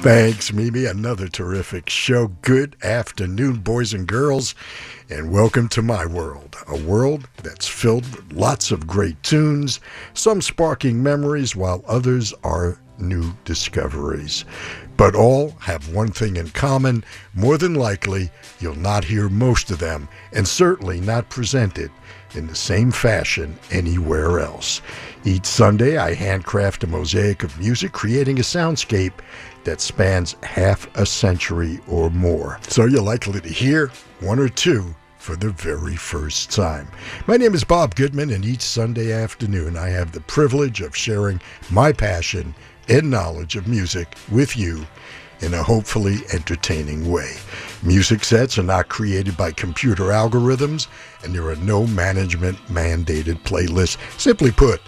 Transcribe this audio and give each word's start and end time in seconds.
Thanks, 0.00 0.52
Mimi. 0.52 0.84
Another 0.84 1.26
terrific 1.26 1.90
show. 1.90 2.28
Good 2.42 2.76
afternoon, 2.84 3.56
boys 3.56 3.92
and 3.92 4.06
girls, 4.06 4.54
and 5.10 5.32
welcome 5.32 5.68
to 5.70 5.82
my 5.82 6.06
world. 6.06 6.56
A 6.68 6.76
world 6.76 7.28
that's 7.42 7.66
filled 7.66 8.08
with 8.14 8.32
lots 8.32 8.70
of 8.70 8.86
great 8.86 9.20
tunes, 9.24 9.80
some 10.14 10.40
sparking 10.40 11.02
memories, 11.02 11.56
while 11.56 11.84
others 11.88 12.32
are 12.44 12.78
new 12.98 13.34
discoveries. 13.44 14.44
But 14.96 15.16
all 15.16 15.50
have 15.60 15.92
one 15.92 16.12
thing 16.12 16.36
in 16.36 16.50
common. 16.50 17.04
More 17.34 17.58
than 17.58 17.74
likely, 17.74 18.30
you'll 18.60 18.76
not 18.76 19.04
hear 19.04 19.28
most 19.28 19.72
of 19.72 19.80
them, 19.80 20.08
and 20.32 20.46
certainly 20.46 21.00
not 21.00 21.28
presented 21.28 21.90
in 22.34 22.46
the 22.46 22.54
same 22.54 22.90
fashion 22.90 23.58
anywhere 23.70 24.40
else. 24.40 24.80
Each 25.24 25.46
Sunday, 25.46 25.96
I 25.96 26.14
handcraft 26.14 26.84
a 26.84 26.86
mosaic 26.86 27.42
of 27.42 27.58
music, 27.58 27.92
creating 27.92 28.38
a 28.38 28.42
soundscape 28.42 29.14
that 29.68 29.82
spans 29.82 30.34
half 30.42 30.88
a 30.96 31.04
century 31.04 31.78
or 31.86 32.08
more. 32.08 32.58
So 32.68 32.86
you're 32.86 33.02
likely 33.02 33.38
to 33.38 33.48
hear 33.50 33.88
one 34.20 34.38
or 34.38 34.48
two 34.48 34.94
for 35.18 35.36
the 35.36 35.50
very 35.50 35.94
first 35.94 36.50
time. 36.50 36.88
My 37.26 37.36
name 37.36 37.52
is 37.52 37.64
Bob 37.64 37.94
Goodman, 37.94 38.30
and 38.30 38.46
each 38.46 38.62
Sunday 38.62 39.12
afternoon 39.12 39.76
I 39.76 39.90
have 39.90 40.12
the 40.12 40.22
privilege 40.22 40.80
of 40.80 40.96
sharing 40.96 41.38
my 41.70 41.92
passion 41.92 42.54
and 42.88 43.10
knowledge 43.10 43.56
of 43.56 43.68
music 43.68 44.16
with 44.30 44.56
you 44.56 44.86
in 45.40 45.52
a 45.52 45.62
hopefully 45.62 46.16
entertaining 46.32 47.10
way. 47.10 47.34
Music 47.82 48.24
sets 48.24 48.56
are 48.56 48.62
not 48.62 48.88
created 48.88 49.36
by 49.36 49.52
computer 49.52 50.04
algorithms, 50.04 50.86
and 51.22 51.34
there 51.34 51.46
are 51.46 51.56
no 51.56 51.86
management 51.88 52.56
mandated 52.68 53.42
playlists. 53.42 53.98
Simply 54.18 54.50
put, 54.50 54.80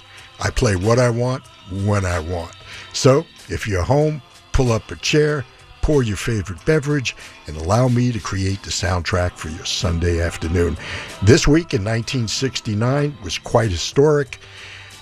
I 0.43 0.49
play 0.49 0.75
what 0.75 0.99
I 0.99 1.11
want 1.11 1.47
when 1.85 2.07
I 2.07 2.19
want. 2.19 2.57
So, 2.95 3.27
if 3.51 3.69
you're 3.69 3.83
home, 3.83 4.23
pull 4.53 4.73
up 4.73 4.91
a 4.91 4.97
chair, 4.97 5.45
pour 5.83 6.03
your 6.03 6.17
favorite 6.17 6.65
beverage, 6.65 7.17
and 7.47 7.57
allow 7.57 7.89
me 7.89 8.13
to 8.13 8.21
create 8.21 8.63
the 8.63 8.71
soundtrack 8.71 9.33
for 9.33 9.49
your 9.49 9.65
Sunday 9.65 10.21
afternoon. 10.21 10.77
This 11.23 11.49
week 11.49 11.75
in 11.75 11.83
1969 11.85 13.17
was 13.23 13.39
quite 13.39 13.71
historic, 13.71 14.39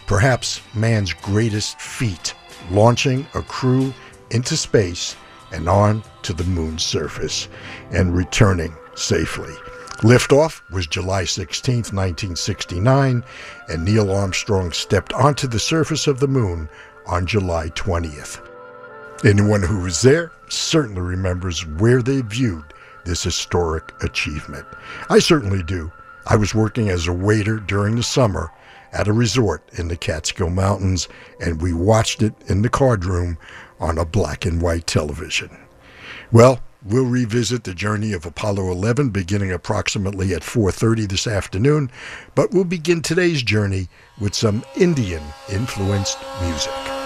perhaps 0.07 0.61
man's 0.75 1.13
greatest 1.13 1.81
feat, 1.81 2.35
launching 2.71 3.27
a 3.35 3.43
crew 3.43 3.93
into 4.31 4.57
space 4.57 5.17
and 5.53 5.69
on 5.69 6.03
to 6.23 6.33
the 6.33 6.45
moon's 6.45 6.85
surface 6.85 7.49
and 7.91 8.15
returning 8.15 8.75
safely. 8.95 9.55
Liftoff 10.03 10.63
was 10.71 10.87
July 10.87 11.25
16, 11.25 11.77
1969, 11.77 13.25
and 13.69 13.85
Neil 13.85 14.13
Armstrong 14.13 14.71
stepped 14.71 15.13
onto 15.13 15.49
the 15.49 15.59
surface 15.59 16.07
of 16.07 16.21
the 16.21 16.29
moon 16.29 16.69
on 17.07 17.27
July 17.27 17.71
20th. 17.71 18.48
Anyone 19.25 19.63
who 19.63 19.81
was 19.81 20.03
there 20.03 20.31
certainly 20.49 21.01
remembers 21.01 21.67
where 21.67 22.03
they 22.03 22.21
viewed 22.21 22.63
this 23.05 23.25
historic 23.25 23.93
achievement. 24.01 24.65
I 25.11 25.19
certainly 25.19 25.65
do. 25.65 25.91
I 26.27 26.37
was 26.37 26.55
working 26.55 26.89
as 26.89 27.09
a 27.09 27.13
waiter 27.13 27.57
during 27.57 27.97
the 27.97 28.05
summer 28.05 28.53
at 28.93 29.09
a 29.09 29.13
resort 29.13 29.69
in 29.77 29.89
the 29.89 29.97
Catskill 29.97 30.51
Mountains, 30.51 31.09
and 31.41 31.61
we 31.61 31.73
watched 31.73 32.23
it 32.23 32.35
in 32.47 32.63
the 32.63 32.69
card 32.69 33.05
room 33.05 33.39
on 33.81 33.99
a 33.99 34.05
black 34.05 34.47
and 34.47 34.63
white 34.63 34.87
television. 34.87 35.51
Well, 36.31 36.61
we'll 36.85 37.07
revisit 37.07 37.65
the 37.65 37.75
journey 37.75 38.13
of 38.13 38.25
Apollo 38.25 38.71
11 38.71 39.11
beginning 39.11 39.51
approximately 39.51 40.33
at 40.33 40.45
4:30 40.45 41.09
this 41.09 41.27
afternoon, 41.27 41.91
but 42.37 42.53
we'll 42.53 42.63
begin 42.63 43.03
today's 43.03 43.43
journey 43.43 43.89
with 44.21 44.37
some 44.37 44.65
Indian 44.77 45.23
influenced 45.51 46.19
music. 46.41 46.98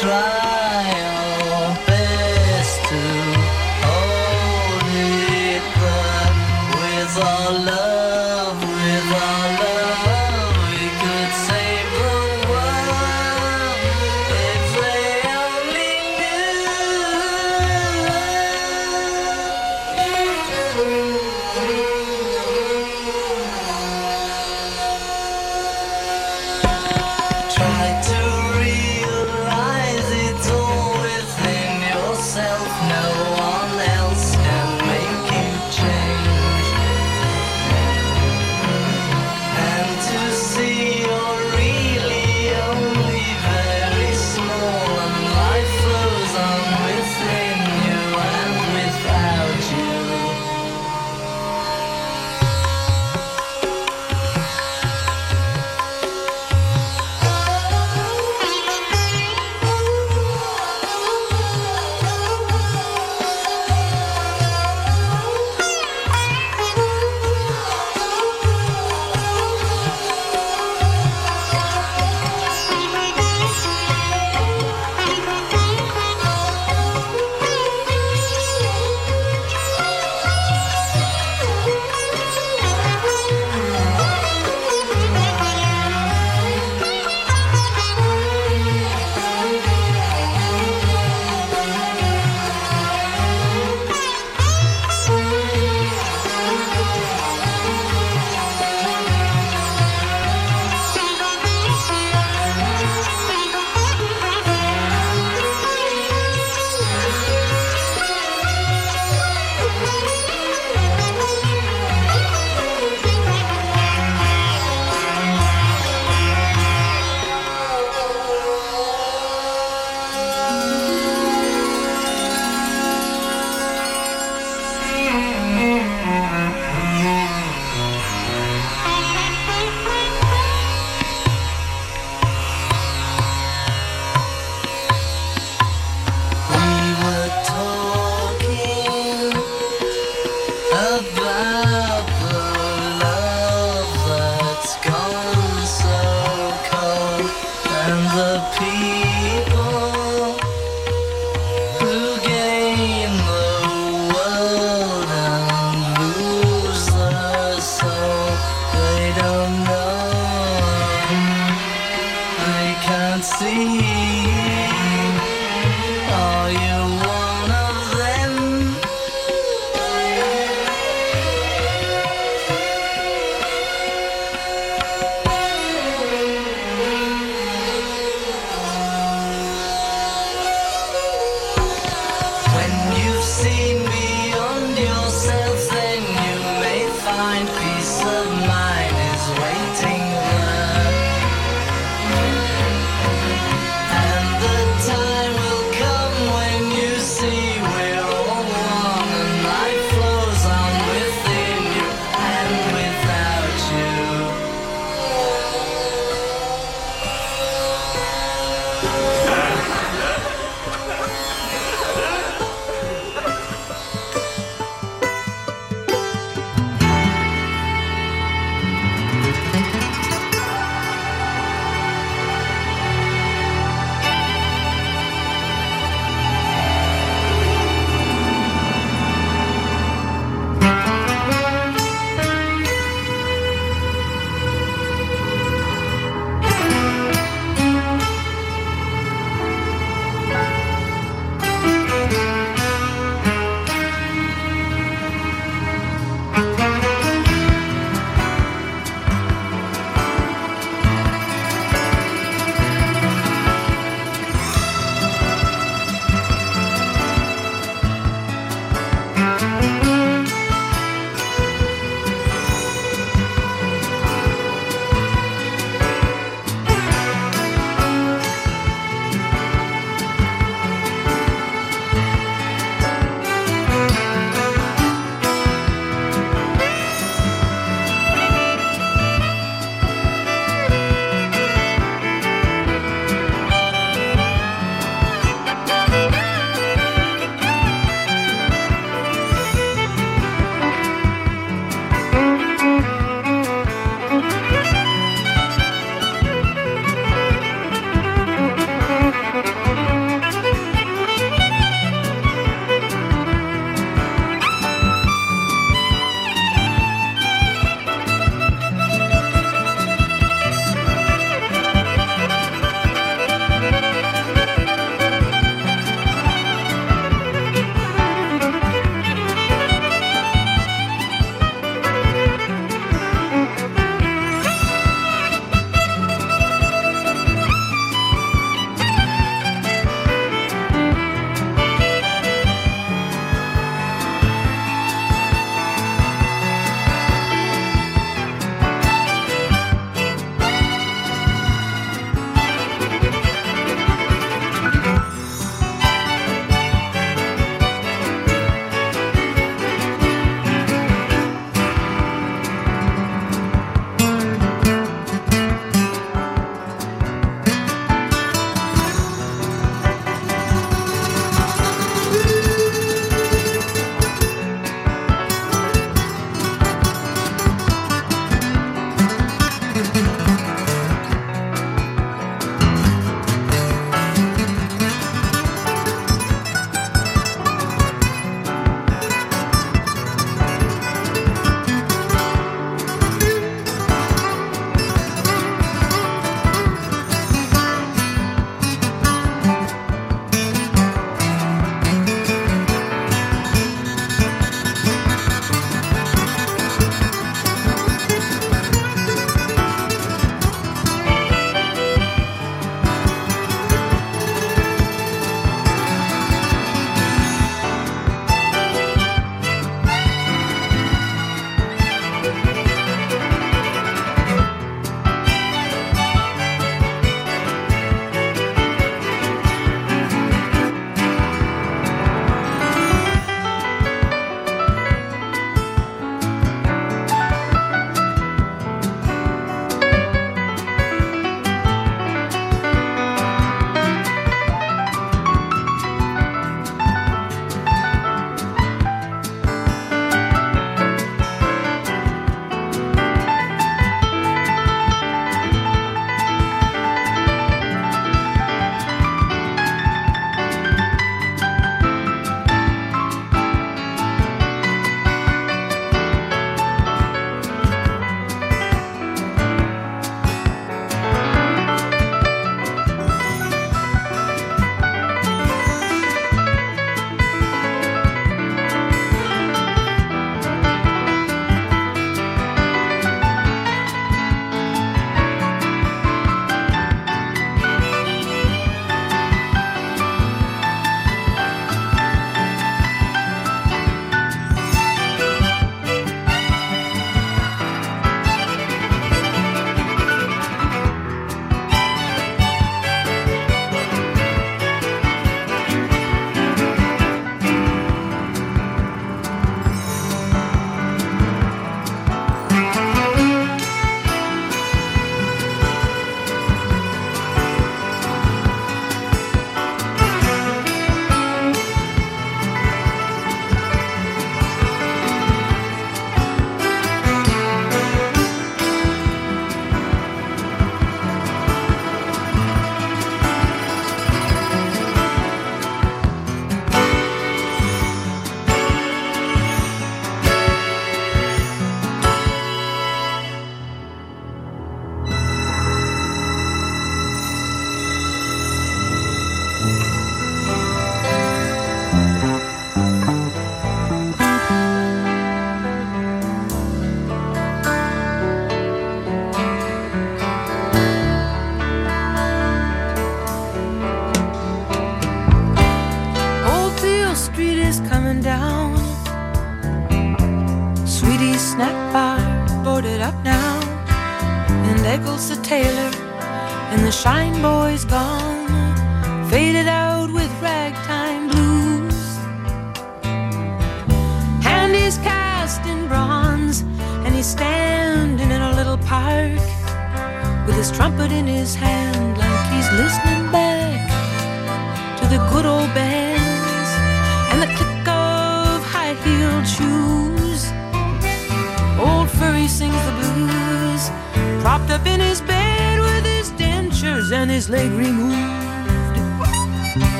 try. 0.00 0.63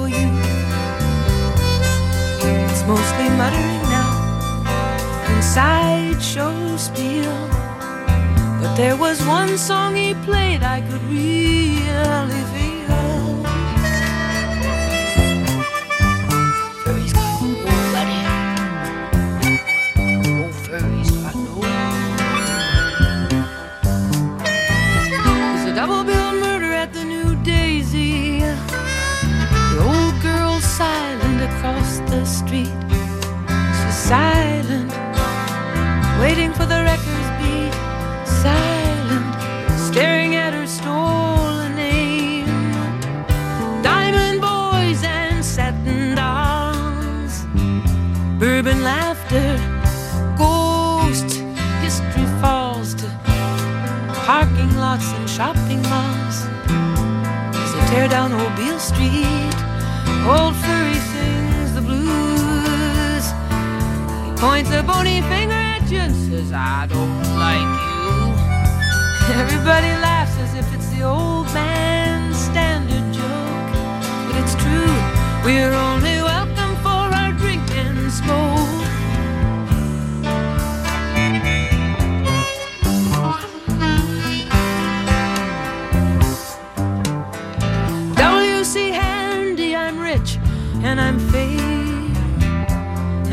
For 0.00 0.08
you. 0.08 0.28
It's 2.70 2.82
mostly 2.92 3.28
muttering 3.40 3.82
now 3.96 4.12
and 5.28 5.44
sideshow 5.44 6.76
spiel. 6.76 7.38
But 8.60 8.74
there 8.76 8.96
was 8.96 9.18
one 9.26 9.58
song 9.58 9.94
he 9.96 10.14
played 10.28 10.62
I 10.62 10.80
could 10.88 11.02
really 11.04 12.42
feel. 12.52 12.59
Silent 30.80 31.42
across 31.42 31.98
the 32.10 32.24
street. 32.24 32.80
She's 33.76 33.98
silent, 34.12 34.90
waiting 36.18 36.54
for 36.54 36.64
the 36.64 36.80
records 36.90 37.28
beat. 37.38 37.74
Silent, 38.24 39.28
staring 39.88 40.36
at 40.36 40.54
her 40.54 40.66
stolen 40.66 41.74
name. 41.74 42.46
Diamond 43.82 44.40
boys 44.40 45.04
and 45.04 45.44
satin 45.44 46.14
dolls, 46.14 47.34
bourbon 48.40 48.82
laughter, 48.82 49.50
ghost 50.38 51.30
history 51.84 52.26
falls 52.40 52.94
to 52.94 53.06
parking 54.24 54.74
lots 54.78 55.12
and 55.12 55.28
shopping 55.28 55.82
malls. 55.92 56.38
As 57.62 57.70
they 57.74 57.84
tear 57.92 58.08
down 58.08 58.32
old 58.32 58.56
Beale 58.56 58.78
Street, 58.78 59.54
old 60.26 60.59
points 64.40 64.70
a 64.70 64.82
bony 64.82 65.20
finger 65.28 65.52
at 65.52 65.90
you 65.90 65.98
and 65.98 66.16
says, 66.16 66.50
I 66.50 66.86
don't 66.86 67.24
like 67.36 67.72
you. 67.84 69.34
Everybody 69.36 69.92
laughs 70.00 70.34
as 70.38 70.54
if 70.54 70.74
it's 70.74 70.88
the 70.88 71.02
old 71.02 71.44
man's 71.52 72.38
standard 72.38 73.12
joke. 73.12 73.70
But 74.26 74.40
it's 74.40 74.54
true, 74.54 74.96
we're 75.44 75.74
only 75.74 76.19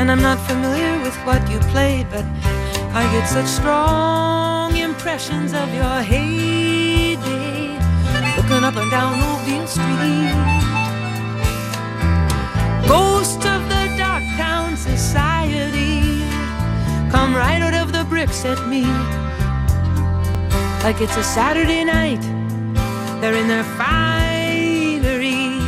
And 0.07 0.21
I'm 0.21 0.23
not 0.23 0.39
familiar 0.47 1.03
with 1.03 1.13
what 1.25 1.41
you 1.51 1.59
played, 1.73 2.09
but 2.09 2.23
I 2.95 3.03
get 3.11 3.27
such 3.27 3.45
strong 3.45 4.73
impressions 4.77 5.51
of 5.51 5.67
your 5.73 6.01
heyday. 6.01 7.75
Looking 8.37 8.63
up 8.63 8.77
and 8.77 8.89
down 8.89 9.19
Beale 9.43 9.67
Street. 9.67 10.31
Ghost 12.87 13.45
of 13.45 13.67
the 13.67 13.93
dark 13.97 14.23
town 14.37 14.77
society. 14.77 16.23
Come 17.11 17.35
right 17.35 17.61
out 17.61 17.73
of 17.73 17.91
the 17.91 18.05
bricks 18.05 18.45
at 18.45 18.65
me. 18.65 18.83
Like 20.85 21.01
it's 21.01 21.17
a 21.17 21.23
Saturday 21.23 21.83
night. 21.83 22.21
They're 23.19 23.35
in 23.35 23.49
their 23.49 23.65
finery, 23.75 25.59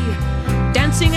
dancing 0.72 1.13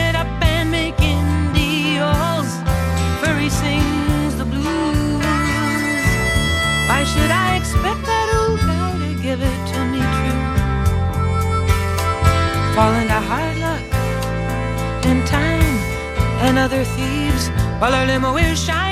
and 16.53 16.59
other 16.59 16.85
thieves. 16.85 17.49
While 17.81 17.95
our 17.95 18.07
limo 18.07 18.37
is 18.37 18.63
shining 18.63 18.92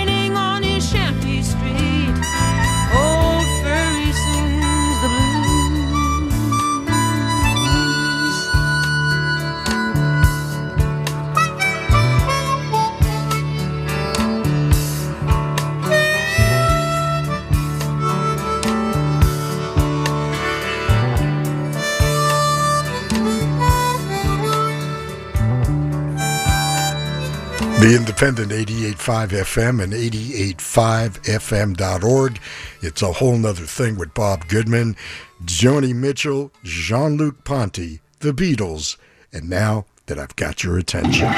The 27.80 27.96
Independent 27.96 28.52
88.5 28.52 29.28
FM 29.28 29.82
and 29.82 29.94
88.5FM.org. 29.94 32.38
It's 32.82 33.00
a 33.00 33.12
whole 33.12 33.38
nother 33.38 33.64
thing 33.64 33.96
with 33.96 34.12
Bob 34.12 34.46
Goodman, 34.48 34.96
Joni 35.44 35.94
Mitchell, 35.94 36.52
Jean 36.62 37.16
Luc 37.16 37.42
Ponty, 37.44 38.00
The 38.18 38.32
Beatles, 38.32 38.98
and 39.32 39.48
now 39.48 39.86
that 40.06 40.18
I've 40.18 40.36
got 40.36 40.62
your 40.62 40.76
attention. 40.76 41.32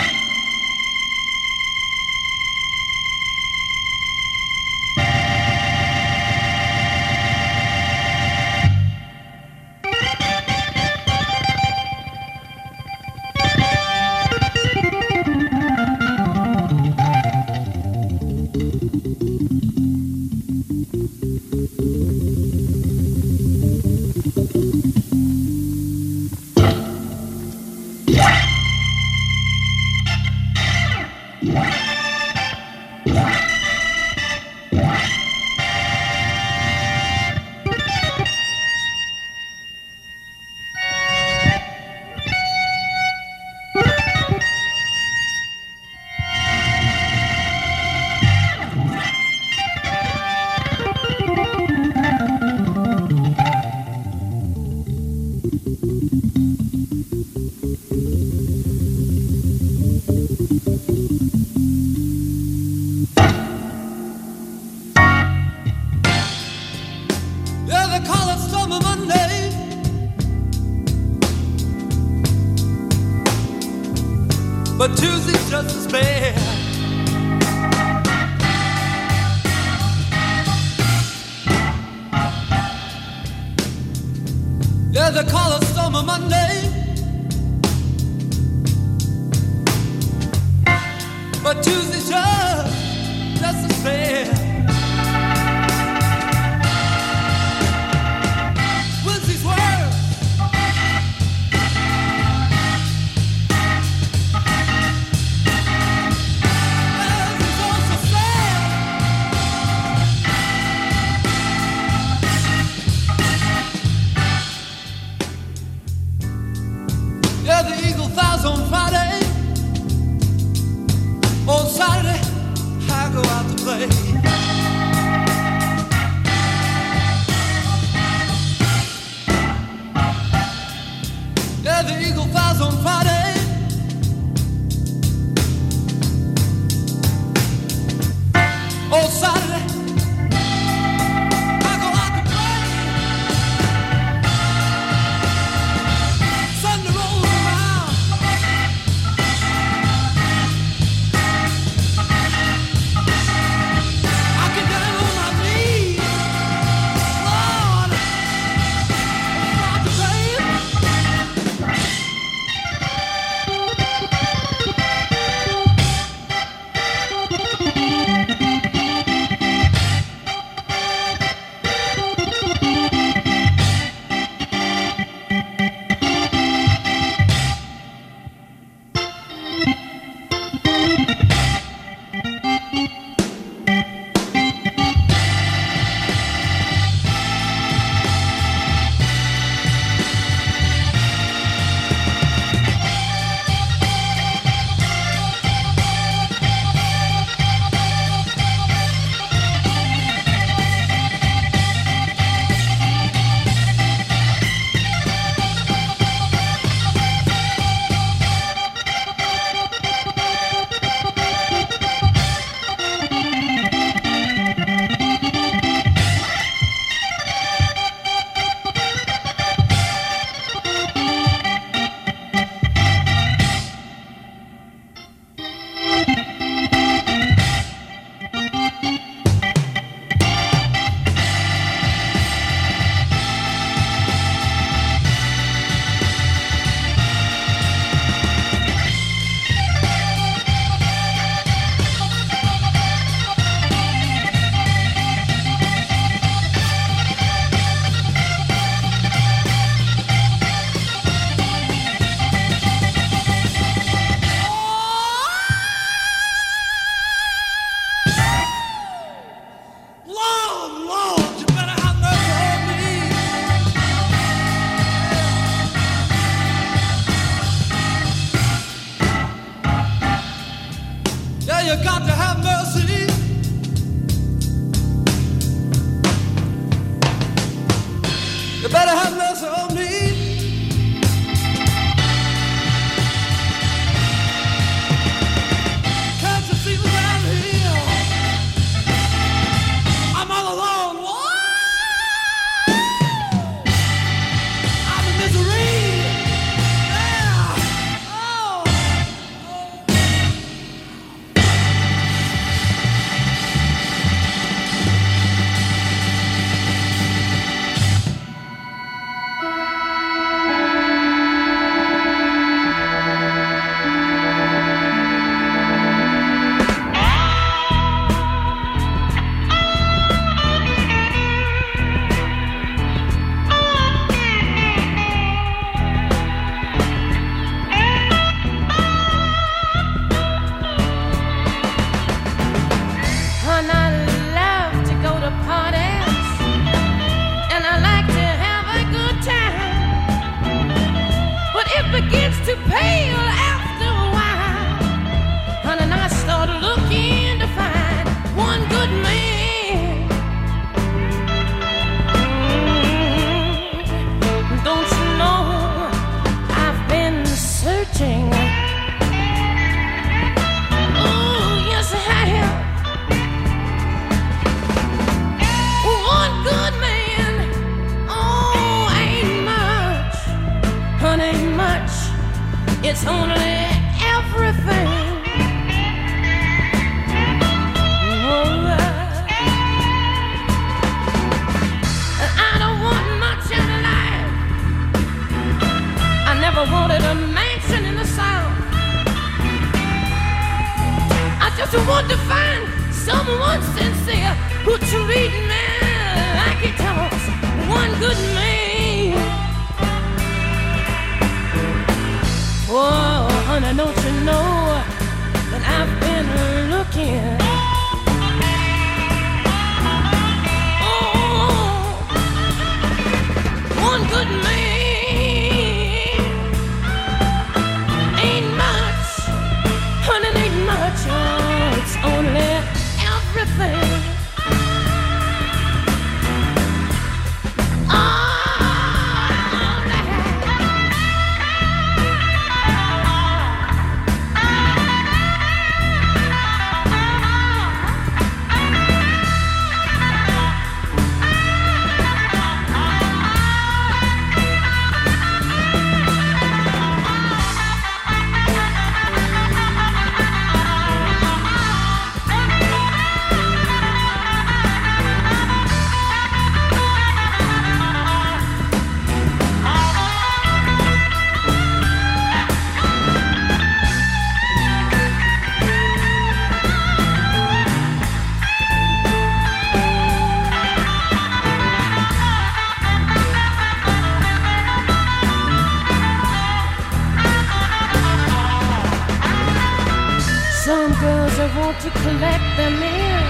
Want 481.56 481.78
to 481.80 481.90
collect 481.90 482.48
them 482.56 482.74
in. 482.82 483.24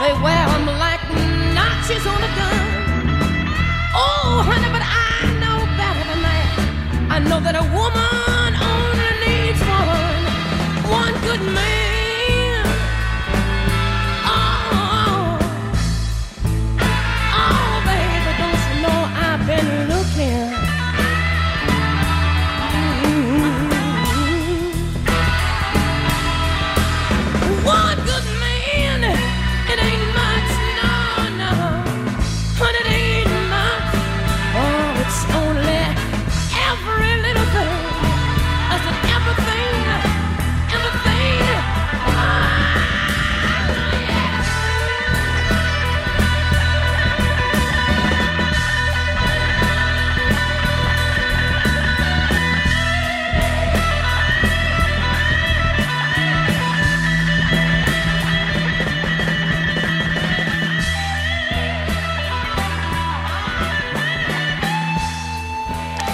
They 0.00 0.12
wear 0.24 0.44
them 0.52 0.66
like 0.78 1.00
notches 1.56 2.04
on 2.06 2.20
a 2.22 2.30
gun. 2.38 2.60
Oh, 3.94 4.42
honey, 4.44 4.68
but 4.76 4.84
I 4.84 5.24
know 5.40 5.58
better 5.80 6.04
than 6.10 6.20
that. 6.28 6.52
I 7.10 7.18
know 7.18 7.40
that 7.40 7.56
a 7.56 7.66
woman 7.78 8.50
only 8.72 9.10
needs 9.24 9.60
one, 9.64 10.24
one 10.90 11.14
good 11.24 11.42
man. 11.54 11.79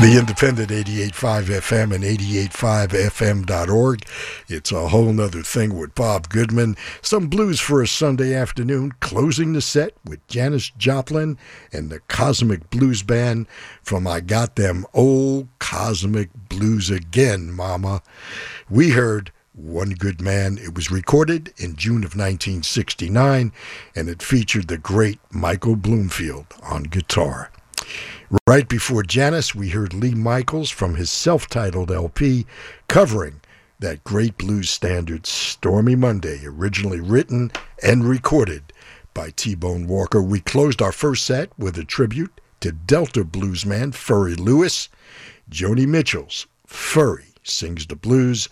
The 0.07 0.21
Independent 0.21 0.69
88.5 0.69 1.47
FM 1.47 1.93
and 1.93 2.05
88.5FM.org. 2.05 4.07
It's 4.47 4.71
a 4.71 4.87
whole 4.87 5.13
nother 5.13 5.43
thing 5.43 5.77
with 5.77 5.97
Bob 5.97 6.29
Goodman. 6.29 6.77
Some 7.03 7.27
blues 7.27 7.59
for 7.59 7.83
a 7.83 7.89
Sunday 7.89 8.33
afternoon, 8.33 8.93
closing 9.01 9.53
the 9.53 9.61
set 9.61 9.95
with 10.05 10.25
Janis 10.29 10.71
Joplin 10.71 11.37
and 11.73 11.91
the 11.91 11.99
Kozmic 11.99 12.71
Blues 12.71 13.03
Band 13.03 13.49
from 13.83 14.07
I 14.07 14.21
Got 14.21 14.55
Them 14.55 14.87
Old 14.95 15.49
Cosmic 15.59 16.31
Blues 16.49 16.89
Again, 16.89 17.51
Mama. 17.51 18.01
We 18.71 18.91
heard 18.91 19.33
one 19.55 19.91
Good 19.91 20.21
Man. 20.21 20.57
It 20.57 20.77
was 20.77 20.89
recorded 20.89 21.53
in 21.57 21.75
June 21.75 22.05
of 22.05 22.15
1969 22.15 23.51
and 23.97 24.09
it 24.09 24.23
featured 24.23 24.69
the 24.69 24.79
great 24.79 25.19
Michael 25.33 25.75
Bloomfield 25.75 26.47
on 26.63 26.85
guitar. 26.85 27.51
Right 28.49 28.69
before 28.69 29.05
Janis, 29.05 29.55
we 29.55 29.69
heard 29.69 29.95
Lee 29.95 30.15
Michaels 30.15 30.69
from 30.69 30.97
his 30.97 31.11
self 31.11 31.47
titled 31.47 31.93
LP 31.93 32.45
covering 32.89 33.41
that 33.79 34.03
great 34.03 34.37
blues 34.37 34.69
standard 34.69 35.27
Stormy 35.27 35.95
Monday, 35.95 36.41
originally 36.45 36.99
written 36.99 37.53
and 37.85 38.05
recorded 38.05 38.73
by 39.15 39.31
T 39.31 39.55
Bone 39.55 39.87
Walker. 39.87 40.21
We 40.21 40.41
closed 40.41 40.83
our 40.83 40.91
first 40.91 41.25
set 41.25 41.57
with 41.57 41.79
a 41.79 41.85
tribute 41.85 42.41
to 42.61 42.73
Delta 42.73 43.25
bluesman 43.25 43.95
Furry 43.95 44.35
Lewis. 44.35 44.89
Joni 45.49 45.87
Mitchell's 45.87 46.49
Furry 46.67 47.35
sings 47.45 47.87
the 47.87 47.95
blues. 47.95 48.49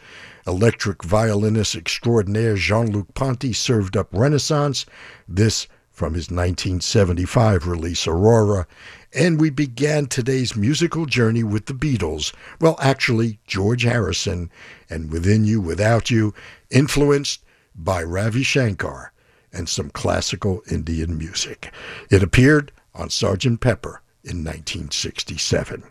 Electric 0.46 1.02
violinist 1.02 1.74
extraordinaire 1.74 2.54
Jean 2.54 2.92
Luc 2.92 3.12
Ponty 3.14 3.52
served 3.52 3.96
up 3.96 4.06
Renaissance. 4.12 4.86
This 5.26 5.66
from 5.90 6.14
his 6.14 6.28
1975 6.28 7.66
release 7.68 8.06
Aurora. 8.06 8.66
And 9.14 9.40
we 9.40 9.50
began 9.50 10.06
today's 10.06 10.56
musical 10.56 11.06
journey 11.06 11.44
with 11.44 11.66
the 11.66 11.72
Beatles. 11.72 12.34
Well, 12.60 12.76
actually, 12.80 13.38
George 13.46 13.84
Harrison 13.84 14.50
and 14.90 15.12
Within 15.12 15.44
You, 15.44 15.60
Without 15.60 16.10
You, 16.10 16.34
influenced 16.70 17.44
by 17.76 18.02
Ravi 18.02 18.42
Shankar 18.42 19.12
and 19.52 19.68
some 19.68 19.90
classical 19.90 20.62
Indian 20.68 21.16
music. 21.16 21.72
It 22.10 22.24
appeared 22.24 22.72
on 22.94 23.08
Sgt. 23.08 23.60
Pepper 23.60 24.00
in 24.24 24.38
1967. 24.38 25.84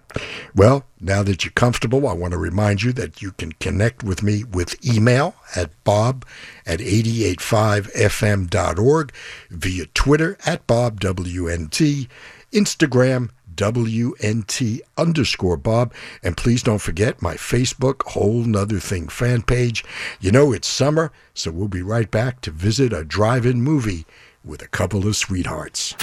Well, 0.55 0.86
now 0.99 1.21
that 1.23 1.45
you're 1.45 1.51
comfortable, 1.51 2.07
I 2.07 2.13
want 2.13 2.31
to 2.31 2.38
remind 2.38 2.81
you 2.81 2.91
that 2.93 3.21
you 3.21 3.31
can 3.31 3.51
connect 3.53 4.03
with 4.03 4.23
me 4.23 4.43
with 4.43 4.83
email 4.86 5.36
at 5.55 5.69
bob 5.83 6.25
at 6.65 6.79
885fm.org, 6.79 9.13
via 9.49 9.86
Twitter 9.86 10.38
at 10.45 10.67
bobwnt, 10.67 12.09
Instagram 12.53 13.29
WNT 13.55 14.81
underscore 14.97 15.57
Bob. 15.57 15.93
And 16.23 16.37
please 16.37 16.63
don't 16.63 16.81
forget 16.81 17.21
my 17.21 17.35
Facebook 17.35 18.03
Whole 18.07 18.43
'Nuther 18.43 18.79
Thing 18.79 19.07
fan 19.07 19.41
page. 19.41 19.83
You 20.19 20.31
know, 20.31 20.51
it's 20.53 20.67
summer, 20.67 21.11
so 21.33 21.51
we'll 21.51 21.67
be 21.67 21.81
right 21.81 22.09
back 22.09 22.41
to 22.41 22.51
visit 22.51 22.93
a 22.93 23.03
drive 23.03 23.45
in 23.45 23.61
movie 23.61 24.05
with 24.43 24.61
a 24.61 24.67
couple 24.67 25.07
of 25.07 25.15
sweethearts. 25.15 25.95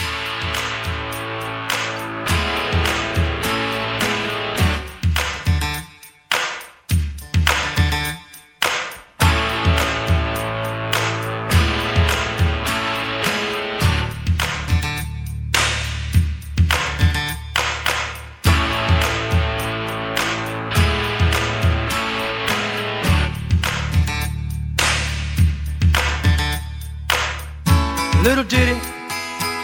Little 28.22 28.44
ditty 28.44 28.78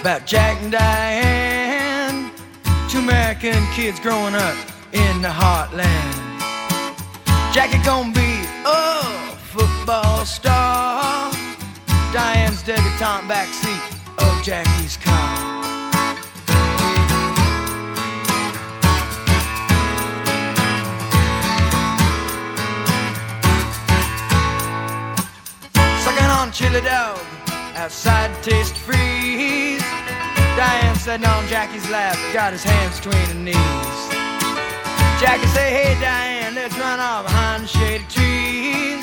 about 0.01 0.27
Jack 0.27 0.57
and 0.63 0.73
Diane, 0.73 2.31
two 2.89 3.01
American 3.01 3.63
kids 3.75 4.01
growing 4.01 4.35
up 4.35 4.57
in 4.93 5.21
the 5.21 5.29
heartland. 5.29 6.41
Jackie 7.53 7.83
gonna 7.85 8.13
be 8.13 8.47
a 8.65 9.03
football 9.53 10.25
star. 10.25 11.31
Diane's 12.15 12.63
debutante 12.63 13.29
backseat 13.29 13.83
of 14.19 14.43
Jackie's 14.43 14.97
car. 14.97 15.57
Chili 26.53 26.81
dog 26.81 27.19
outside 27.75 28.26
taste 28.47 28.77
freeze. 28.77 29.83
Diane 30.55 30.95
sitting 30.95 31.27
on 31.27 31.49
Jackie's 31.49 31.91
lap, 31.91 32.17
got 32.33 32.53
his 32.53 32.63
hands 32.63 33.01
between 33.01 33.27
her 33.27 33.35
knees. 33.35 33.99
Jackie 35.19 35.49
say, 35.49 35.69
hey 35.75 35.99
Diane, 36.01 36.55
let's 36.55 36.79
run 36.79 37.01
off 37.01 37.27
behind 37.27 37.65
the 37.65 37.67
shady 37.67 38.05
trees. 38.07 39.03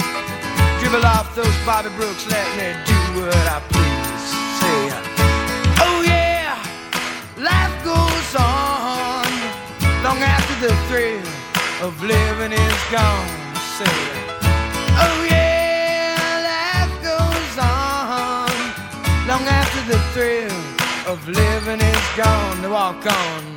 Dribble 0.80 1.06
off 1.06 1.36
those 1.36 1.58
Bobbie 1.68 1.92
Brooks, 1.98 2.26
let 2.32 2.48
me 2.56 2.72
do 2.88 2.96
what 3.20 3.36
I 3.36 3.60
please. 3.68 4.24
Say, 4.64 4.80
oh 5.84 6.00
yeah, 6.08 6.56
life 7.36 7.76
goes 7.84 8.32
on 8.40 9.28
long 10.08 10.24
after 10.24 10.56
the 10.66 10.72
thrill 10.88 11.28
of 11.84 12.02
living 12.02 12.54
is 12.54 12.82
gone. 12.90 13.28
Say, 13.76 14.23
the 19.88 20.00
thrill 20.14 20.52
of 21.12 21.28
living 21.28 21.82
is 21.82 22.08
gone. 22.16 22.62
To 22.62 22.70
walk 22.70 23.06
on. 23.06 23.54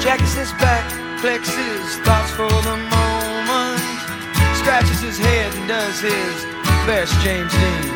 Jackie 0.00 0.24
sits 0.26 0.52
back, 0.52 0.88
flexes 1.20 2.04
thoughts 2.04 2.30
for 2.30 2.48
the 2.48 2.76
moment, 2.90 3.80
scratches 4.56 5.00
his 5.00 5.18
head 5.18 5.52
and 5.54 5.68
does 5.68 6.00
his 6.00 6.51
best 6.86 7.14
James 7.20 7.52
Dean. 7.52 7.90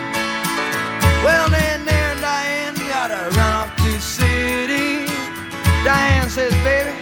Well, 1.24 1.50
then, 1.50 1.84
there, 1.84 2.14
Diane, 2.20 2.74
gotta 2.88 3.30
run 3.36 3.52
off 3.60 3.76
to 3.76 4.00
city. 4.00 5.06
Diane 5.82 6.28
says, 6.30 6.52
baby, 6.62 6.94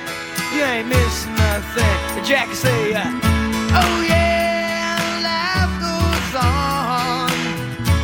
you 0.55 0.63
ain't 0.63 0.89
missing 0.89 1.35
nothing. 1.35 1.97
But 2.15 2.25
Jackie 2.25 2.55
say, 2.55 2.95
uh, 2.95 3.05
oh 3.05 3.97
yeah, 4.01 4.97
life 5.29 5.75
goes 5.85 6.33
on 6.41 7.29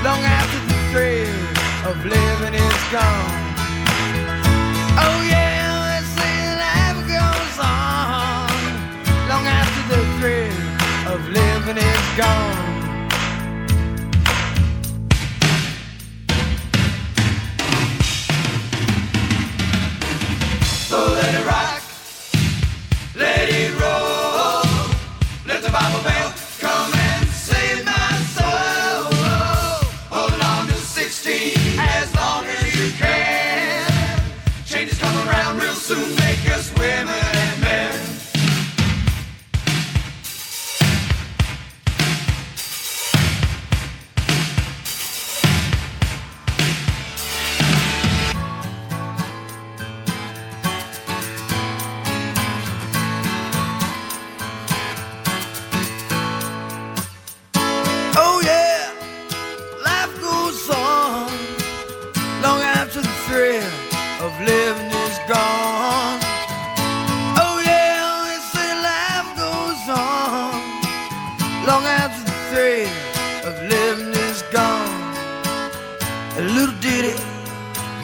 long 0.04 0.22
after 0.24 0.60
the 0.70 0.78
thrill 0.92 1.40
of 1.88 1.96
living 2.04 2.54
is 2.54 2.82
gone. 2.92 3.40
Oh 5.00 5.18
yeah, 5.24 5.72
let's 5.88 6.10
say 6.20 6.36
life 6.66 7.00
goes 7.08 7.56
on 7.64 8.50
long 9.30 9.46
after 9.46 9.82
the 9.94 10.00
thrill 10.18 11.14
of 11.14 11.20
living 11.30 11.78
is 11.78 12.06
gone. 12.18 12.59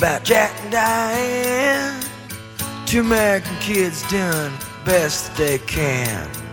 About 0.07 0.23
Jack 0.23 0.53
and 0.63 0.71
Diane. 0.71 2.01
Two 2.87 3.01
American 3.01 3.57
kids 3.57 4.09
doing 4.09 4.53
best 4.85 5.37
they 5.37 5.59
can. 5.59 6.46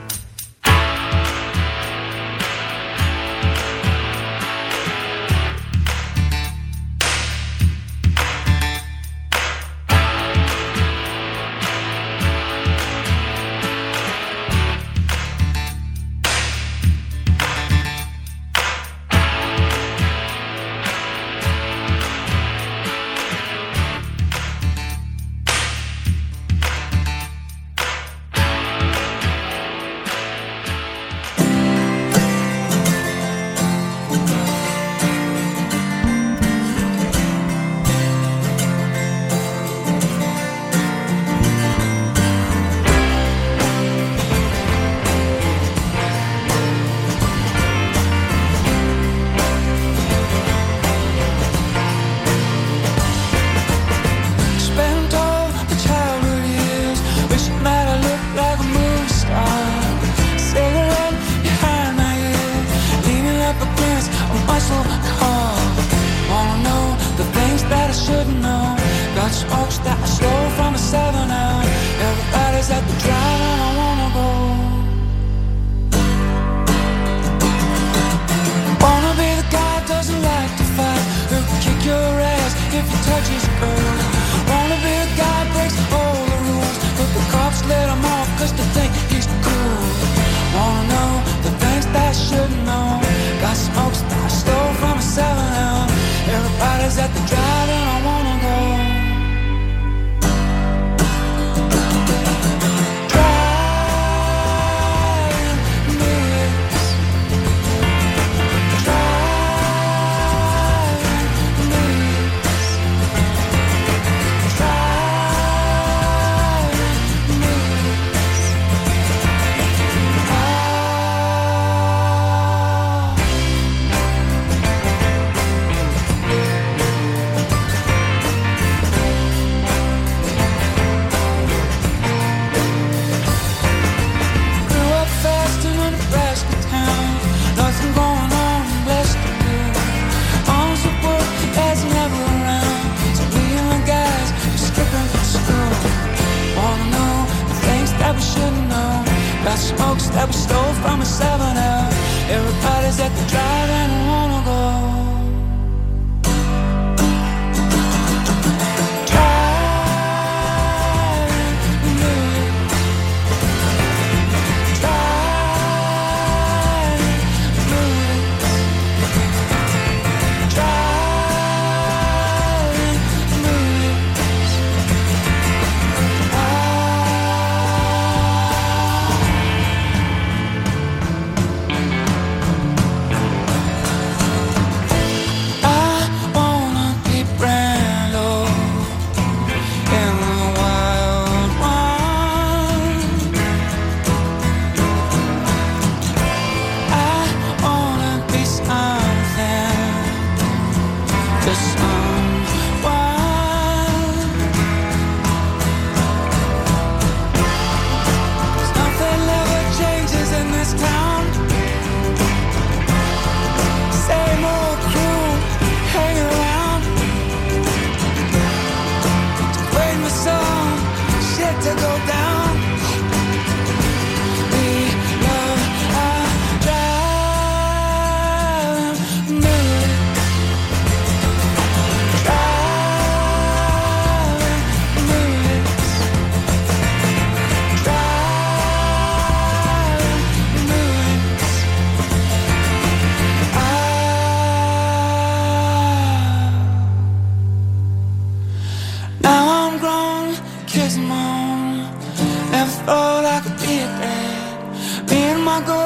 I 255.56 255.62
go, 255.68 255.84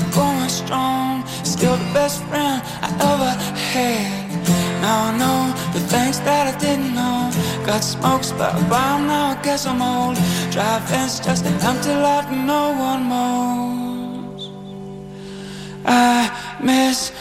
I'm 0.00 0.10
going 0.10 0.48
strong. 0.48 1.26
Still 1.44 1.76
the 1.76 1.90
best 1.92 2.24
friend 2.28 2.62
I 2.86 2.88
ever 3.12 3.32
had. 3.72 4.30
Now 4.80 4.98
I 5.08 5.12
know 5.20 5.40
the 5.74 5.80
things 5.92 6.18
that 6.20 6.44
I 6.52 6.58
didn't 6.58 6.94
know. 6.94 7.30
Got 7.66 7.84
smokes, 7.84 8.32
but 8.32 8.54
by 8.70 8.88
now 9.10 9.36
I 9.36 9.42
guess 9.42 9.66
I'm 9.66 9.82
old. 9.82 10.16
Driving's 10.50 11.20
just 11.20 11.44
an 11.44 11.58
empty 11.60 11.94
lot, 12.06 12.24
no 12.32 12.62
one 12.90 13.02
knows. 13.12 14.50
I 15.84 16.30
miss. 16.62 17.12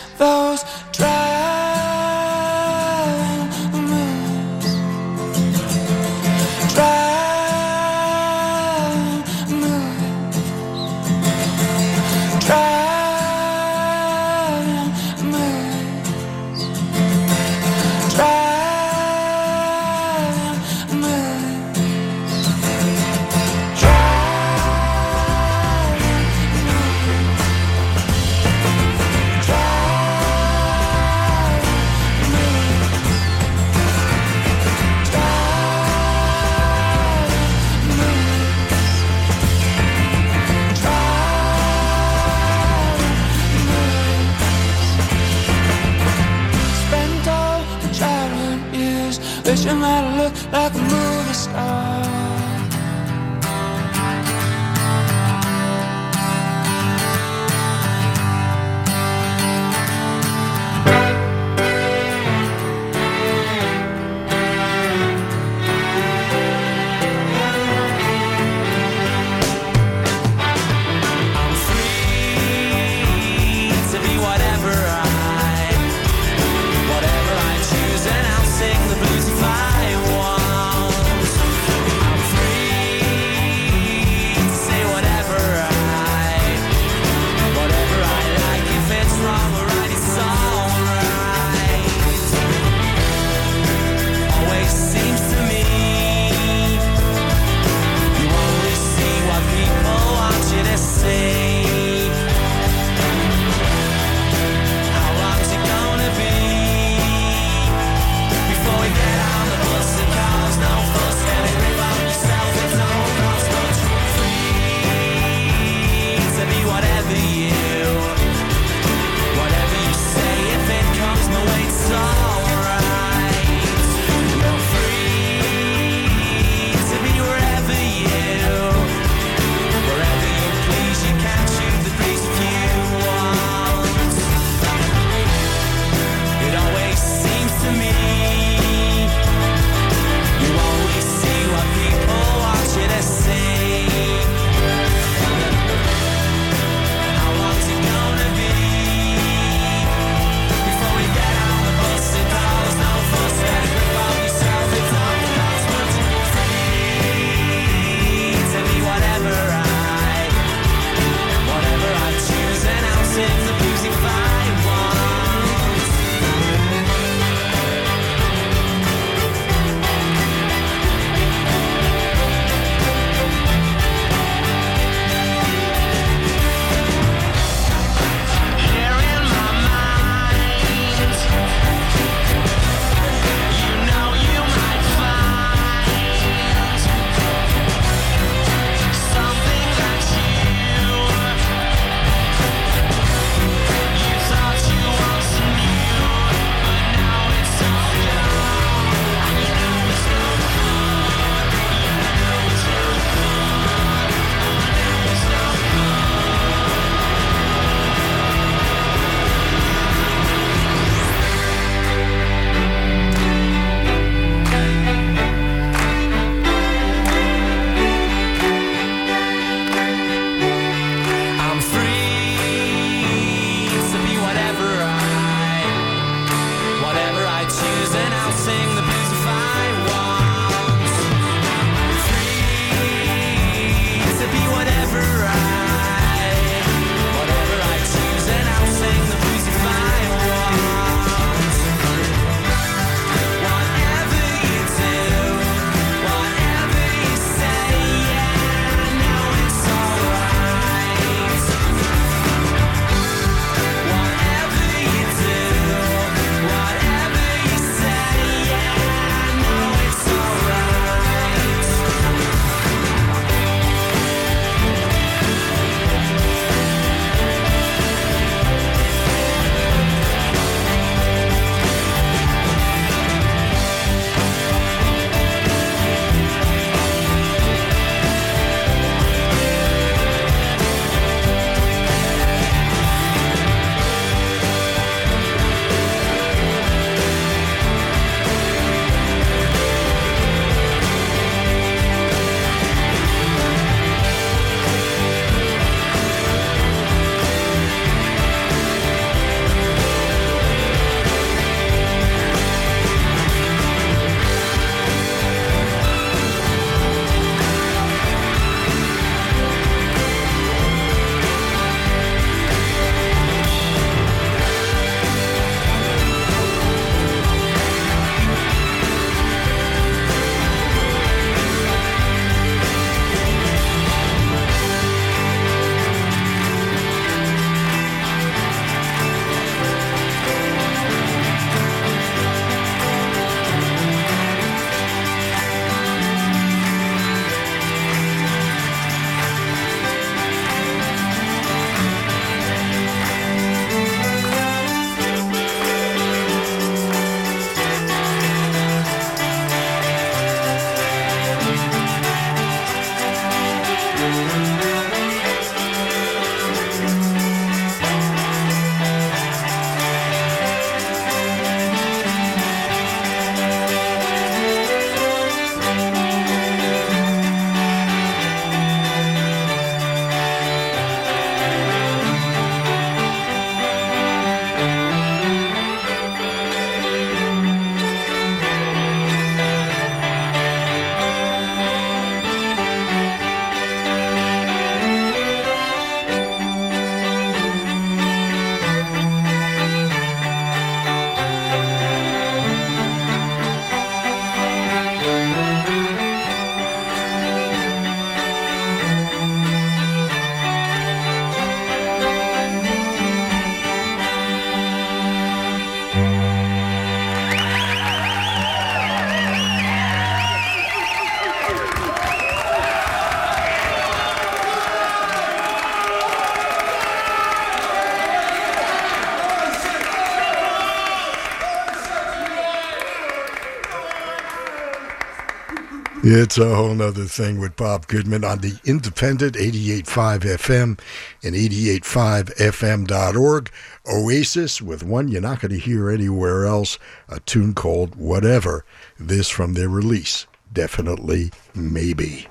It's 426.04 426.40
a 426.40 426.56
Whole 426.56 426.74
'Nuther 426.74 427.06
Thing 427.06 427.40
with 427.40 427.56
Bob 427.56 427.86
Goodman 427.86 428.24
on 428.24 428.40
the 428.40 428.60
independent 428.66 429.36
88.5 429.36 430.26
FM 430.26 430.80
and 431.22 431.36
88.5fm.org. 431.36 433.52
Oasis 433.88 434.64
with 434.64 434.82
one 434.82 435.10
you're 435.10 435.22
not 435.22 435.42
going 435.42 435.52
to 435.52 435.60
hear 435.60 435.92
anywhere 435.92 436.48
else, 436.48 436.80
a 437.08 437.20
tune 437.20 437.54
called 437.54 437.94
Whatever. 437.94 438.66
This 439.00 439.30
from 439.30 439.54
their 439.54 439.70
release, 439.70 440.26
Definitely 440.52 441.32
Maybe. 441.54 442.28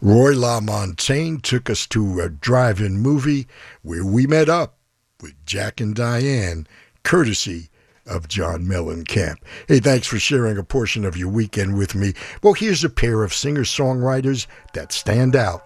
Ray 0.00 0.36
LaMontagne 0.36 1.42
took 1.42 1.68
us 1.68 1.88
to 1.88 2.20
a 2.20 2.28
drive 2.28 2.80
in 2.80 3.00
movie 3.00 3.48
where 3.82 4.06
we 4.06 4.28
met 4.28 4.48
up 4.48 4.76
with 5.20 5.34
Jack 5.44 5.80
and 5.80 5.92
Diane, 5.92 6.68
courtesy 7.02 7.68
of 8.06 8.28
John 8.28 8.64
Mellencamp. 8.64 9.36
Hey, 9.68 9.80
thanks 9.80 10.06
for 10.06 10.18
sharing 10.18 10.58
a 10.58 10.64
portion 10.64 11.04
of 11.04 11.16
your 11.16 11.28
weekend 11.28 11.78
with 11.78 11.94
me. 11.94 12.14
Well, 12.42 12.54
here's 12.54 12.84
a 12.84 12.90
pair 12.90 13.22
of 13.22 13.34
singer 13.34 13.62
songwriters 13.62 14.46
that 14.74 14.92
stand 14.92 15.36
out 15.36 15.62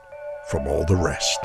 from 0.51 0.67
all 0.67 0.85
the 0.85 0.97
rest. 0.97 1.39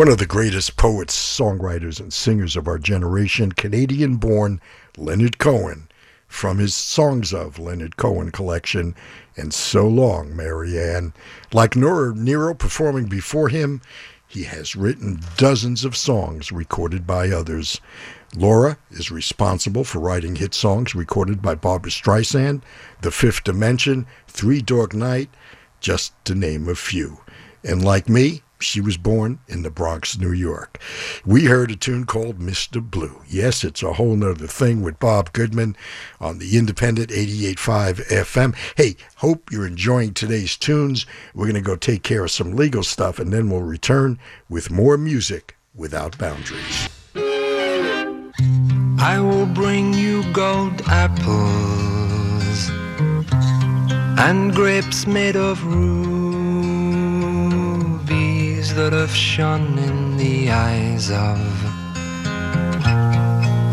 One 0.00 0.08
of 0.08 0.16
the 0.16 0.24
greatest 0.24 0.78
poets, 0.78 1.14
songwriters, 1.14 2.00
and 2.00 2.10
singers 2.10 2.56
of 2.56 2.66
our 2.66 2.78
generation, 2.78 3.52
Canadian 3.52 4.16
born 4.16 4.58
Leonard 4.96 5.36
Cohen, 5.36 5.90
from 6.26 6.56
his 6.56 6.74
Songs 6.74 7.34
of 7.34 7.58
Leonard 7.58 7.98
Cohen 7.98 8.30
collection, 8.30 8.94
and 9.36 9.52
So 9.52 9.86
Long, 9.86 10.34
Marianne. 10.34 11.12
Like 11.52 11.76
Laura 11.76 12.14
Nyro 12.14 12.54
performing 12.54 13.08
before 13.08 13.50
him, 13.50 13.82
he 14.26 14.44
has 14.44 14.74
written 14.74 15.20
dozens 15.36 15.84
of 15.84 15.94
songs 15.94 16.50
recorded 16.50 17.06
by 17.06 17.28
others. 17.28 17.78
Laura 18.34 18.78
is 18.90 19.10
responsible 19.10 19.84
for 19.84 19.98
writing 19.98 20.36
hit 20.36 20.54
songs 20.54 20.94
recorded 20.94 21.42
by 21.42 21.54
Barbra 21.54 21.90
Streisand, 21.90 22.62
The 23.02 23.10
Fifth 23.10 23.44
Dimension, 23.44 24.06
Three 24.28 24.62
Dog 24.62 24.94
Night, 24.94 25.28
just 25.78 26.14
to 26.24 26.34
name 26.34 26.70
a 26.70 26.74
few. 26.74 27.20
And 27.62 27.84
like 27.84 28.08
me, 28.08 28.40
she 28.62 28.80
was 28.80 28.96
born 28.96 29.38
in 29.48 29.62
the 29.62 29.70
Bronx, 29.70 30.18
New 30.18 30.32
York. 30.32 30.80
We 31.24 31.46
heard 31.46 31.70
a 31.70 31.76
tune 31.76 32.04
called 32.04 32.38
Mr. 32.38 32.82
Blue. 32.82 33.22
Yes, 33.28 33.64
it's 33.64 33.82
a 33.82 33.94
Whole 33.94 34.16
'Nuther 34.16 34.46
Thing 34.46 34.82
with 34.82 34.98
Bob 34.98 35.32
Goodman 35.32 35.76
on 36.20 36.38
the 36.38 36.56
independent 36.56 37.10
88.5 37.10 38.00
FM. 38.10 38.54
Hey, 38.76 38.96
hope 39.16 39.50
you're 39.50 39.66
enjoying 39.66 40.14
today's 40.14 40.56
tunes. 40.56 41.06
We're 41.34 41.46
going 41.46 41.54
to 41.54 41.60
go 41.60 41.76
take 41.76 42.02
care 42.02 42.24
of 42.24 42.30
some 42.30 42.56
legal 42.56 42.82
stuff 42.82 43.18
and 43.18 43.32
then 43.32 43.50
we'll 43.50 43.62
return 43.62 44.18
with 44.48 44.70
more 44.70 44.96
music 44.96 45.56
without 45.74 46.18
boundaries. 46.18 46.88
I 49.02 49.18
will 49.18 49.46
bring 49.46 49.94
you 49.94 50.30
gold 50.32 50.82
apples 50.86 52.70
and 54.18 54.54
grapes 54.54 55.06
made 55.06 55.36
of 55.36 55.64
that 58.68 58.92
have 58.92 59.14
shone 59.14 59.78
in 59.78 60.16
the 60.18 60.50
eyes 60.50 61.10
of 61.10 61.40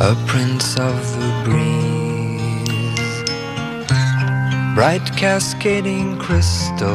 a 0.02 0.16
prince 0.26 0.80
of 0.80 0.96
the 1.20 1.32
breeze. 1.44 3.24
Bright 4.74 5.06
cascading 5.18 6.18
crystals, 6.18 6.88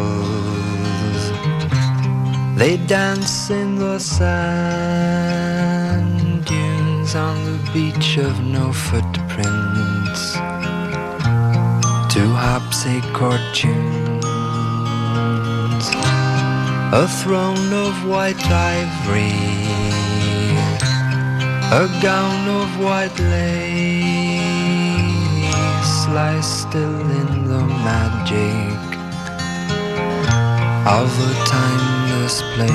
they 2.56 2.78
dance 2.86 3.50
in 3.50 3.76
the 3.76 3.98
sand 3.98 5.42
dunes 6.46 7.14
on 7.14 7.44
the 7.44 7.58
beach 7.72 8.16
of 8.16 8.40
no 8.40 8.72
footprints 8.72 10.36
Two 12.12 12.30
harpsichord 12.34 13.40
tunes. 13.54 14.12
A 16.94 17.08
throne 17.08 17.72
of 17.72 18.04
white 18.06 18.44
ivory, 18.50 19.32
a 21.72 21.88
gown 22.02 22.46
of 22.46 22.68
white 22.84 23.18
lace. 23.18 24.12
Lies 26.12 26.44
still 26.44 27.00
in 27.00 27.48
the 27.48 27.64
magic 27.88 28.78
of 30.84 31.08
a 31.28 31.32
timeless 31.46 32.36
place. 32.54 32.72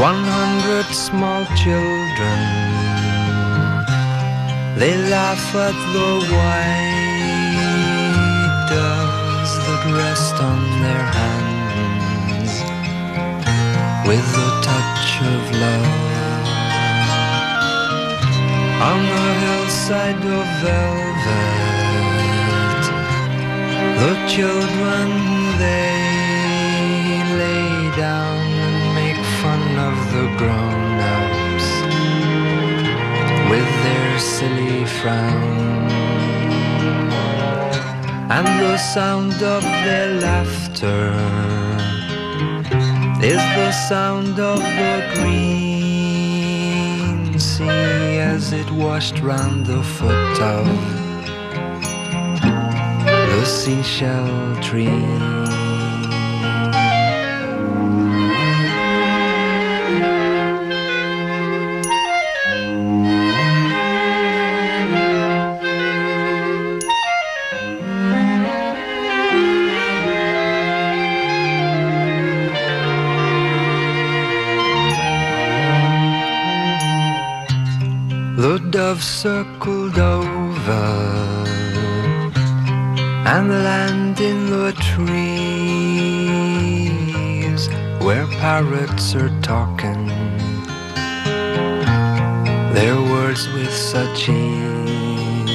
One 0.00 0.24
hundred 0.24 0.86
small 0.94 1.44
children, 1.62 2.40
they 4.78 4.96
laugh 5.10 5.54
at 5.54 5.76
the 5.92 6.10
white 6.32 6.96
doves 8.70 9.05
that 9.66 9.84
rest 9.98 10.36
on 10.40 10.60
their 10.80 11.04
hands 11.18 12.52
with 14.06 14.26
the 14.38 14.50
touch 14.62 15.08
of 15.34 15.42
love. 15.64 16.46
On 18.90 19.00
the 19.14 19.28
hillside 19.42 20.22
of 20.38 20.46
velvet, 20.62 21.26
the 24.02 24.14
children 24.34 25.08
they 25.58 25.98
lay 27.42 27.74
down 27.96 28.38
and 28.66 28.78
make 28.94 29.20
fun 29.42 29.64
of 29.90 29.96
the 30.14 30.26
grown-ups 30.40 31.68
with 33.50 33.70
their 33.84 34.10
silly 34.18 34.84
frown. 34.84 36.05
And 38.28 38.46
the 38.60 38.76
sound 38.76 39.34
of 39.34 39.62
their 39.62 40.20
laughter 40.20 41.12
is 43.22 43.36
the 43.36 43.70
sound 43.88 44.40
of 44.40 44.58
the 44.58 45.12
green 45.14 45.78
sea 47.38 48.18
as 48.18 48.52
it 48.52 48.68
washed 48.72 49.20
round 49.20 49.66
the 49.66 49.80
foot 49.80 50.40
of 50.40 50.66
the 53.06 53.44
seashell 53.44 54.56
tree. 54.60 55.65
Circled 79.06 79.98
over 79.98 80.86
and 83.24 83.48
land 83.48 84.20
in 84.20 84.50
the 84.50 84.72
trees 84.94 85.06
where 88.04 88.26
parrots 88.42 89.14
are 89.14 89.30
talking 89.42 90.08
their 92.74 93.00
words 93.12 93.48
with 93.54 93.72
such 93.72 94.28
ease. 94.28 95.46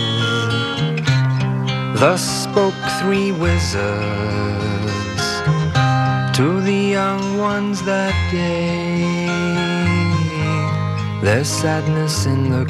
Thus 1.99 2.23
spoke 2.45 2.81
three 3.01 3.31
wizards 3.33 3.81
to 6.37 6.61
the 6.61 6.81
young 6.97 7.37
ones 7.37 7.83
that 7.83 8.15
day. 8.31 9.11
There's 11.21 11.47
sadness 11.47 12.25
in 12.25 12.49
the 12.49 12.65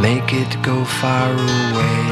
make 0.00 0.32
it 0.32 0.62
go 0.62 0.84
far 0.84 1.32
away. 1.32 2.04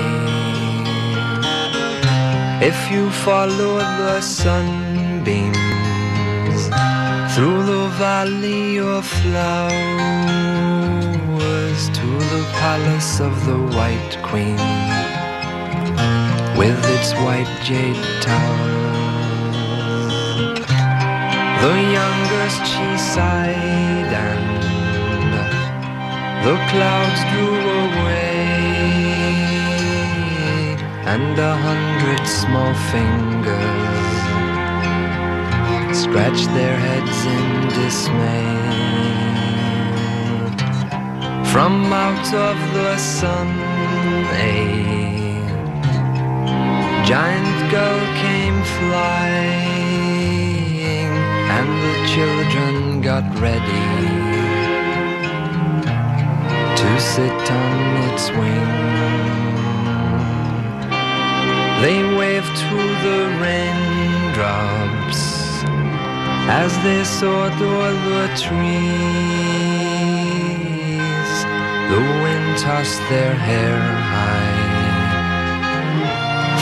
If 2.71 2.91
you 2.91 3.11
follow 3.11 3.79
the 3.79 4.21
sunbeams 4.21 5.57
through 7.35 7.63
the 7.65 7.89
valley 7.99 8.79
of 8.79 9.07
flowers 9.07 9.77
to 11.99 12.07
the 12.33 12.45
palace 12.61 13.21
of 13.21 13.35
the 13.47 13.59
White 13.77 14.19
Queen 14.23 14.59
with 16.61 16.79
its 16.97 17.13
white 17.25 17.55
jade 17.63 18.03
tower. 18.23 18.73
The 21.65 21.77
youngest 21.99 22.63
she 22.73 22.89
sighed 23.15 24.13
and 24.27 24.56
the 26.47 26.59
clouds 26.71 27.23
drew 27.33 27.59
away 27.87 28.47
and 31.13 31.37
a 31.37 31.55
hundred 31.69 32.23
small 32.25 32.73
fingers 32.93 34.17
scratched 36.03 36.51
their 36.59 36.77
heads 36.87 37.19
in 37.37 37.47
dismay. 37.81 38.55
From 41.53 41.75
out 42.07 42.29
of 42.49 42.57
the 42.75 42.97
sun 42.97 43.49
a 44.55 44.57
giant 47.11 47.59
gull 47.73 48.01
came 48.23 48.61
flying 48.79 49.97
and 51.59 51.69
the 51.85 51.97
children 52.15 53.01
got 53.01 53.25
ready 53.41 54.36
sit 56.99 57.51
on 57.51 57.97
its 58.09 58.31
wing. 58.31 58.71
They 61.83 62.03
waved 62.17 62.57
to 62.57 62.77
the 63.07 63.21
raindrops 63.43 65.23
as 66.49 66.73
they 66.85 67.05
soared 67.05 67.53
o'er 67.61 67.93
the 67.93 68.29
trees. 68.45 68.57
The 71.93 72.03
wind 72.23 72.49
tossed 72.59 73.03
their 73.11 73.35
hair 73.35 73.79
high, 74.15 74.65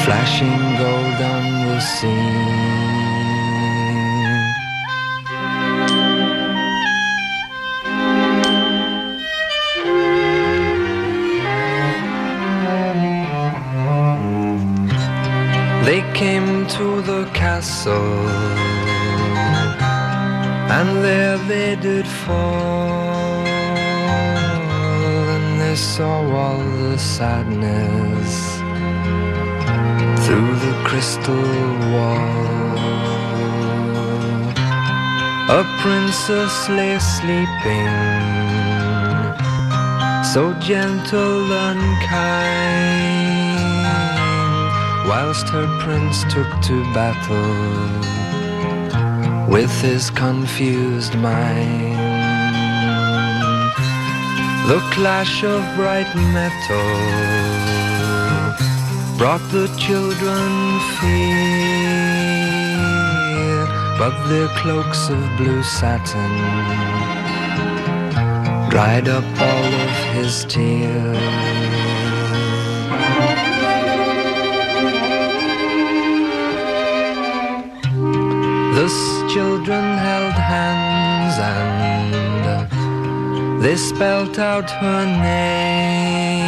flashing 0.05 0.62
gold 0.78 1.20
on 1.35 1.45
the 1.68 1.80
sea. 1.80 3.03
They 15.85 16.01
came 16.14 16.66
to 16.78 17.03
the 17.03 17.28
castle, 17.35 18.26
and 20.76 20.89
there 21.05 21.37
they 21.37 21.76
did 21.76 22.07
fall, 22.07 23.45
and 25.35 25.61
they 25.61 25.76
saw 25.76 26.22
all 26.43 26.64
the 26.89 26.99
sadness 26.99 28.32
through 30.24 30.55
the 30.64 30.74
crystal 30.89 31.51
wall. 31.93 32.78
A 35.61 35.62
princess 35.82 36.55
lay 36.70 36.99
sleeping, 36.99 37.95
so 40.32 40.55
gentle 40.61 41.53
and 41.53 41.85
kind, 42.09 43.34
whilst 45.14 45.48
her 45.48 45.68
prince 45.78 46.24
took 46.24 46.50
to 46.60 46.76
battle 46.92 47.54
with 49.48 49.70
his 49.80 50.10
confused 50.10 51.14
mind. 51.14 51.94
The 54.70 54.80
clash 54.94 55.44
of 55.44 55.60
bright 55.76 56.10
metal 56.36 56.90
brought 59.16 59.44
the 59.56 59.68
children 59.86 60.50
fear, 60.98 62.34
but 64.00 64.14
their 64.30 64.48
cloaks 64.60 65.02
of 65.10 65.20
blue 65.38 65.62
satin 65.62 66.34
dried 68.68 69.06
up 69.08 69.26
all 69.48 69.70
of 69.86 69.94
his 70.16 70.44
tears. 70.46 71.53
The 78.85 78.93
children 79.32 79.97
held 79.97 80.35
hands 80.35 81.39
and 81.41 82.12
they 83.62 83.76
spelt 83.76 84.39
out 84.39 84.70
her 84.70 85.07
name. 85.07 86.45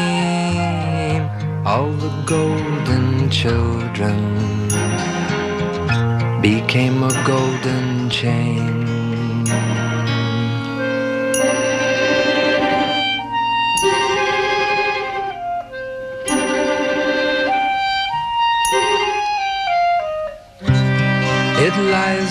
All 1.65 1.93
the 1.93 2.13
golden 2.27 3.31
children 3.31 4.21
became 6.43 7.03
a 7.03 7.15
golden 7.27 8.11
chain. 8.11 8.76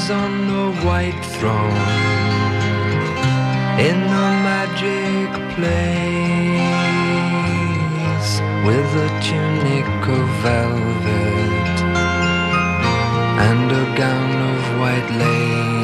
On 0.09 0.47
the 0.47 0.71
white 0.85 1.25
throne 1.25 1.71
in 3.79 3.95
a 3.95 4.27
magic 4.45 5.29
place 5.55 5.85
with 8.67 8.89
a 9.05 9.09
tunic 9.23 10.07
of 10.07 10.27
velvet 10.43 11.77
and 13.47 13.71
a 13.71 13.85
gown 13.97 14.35
of 14.53 14.79
white 14.79 15.09
lace. 15.17 15.74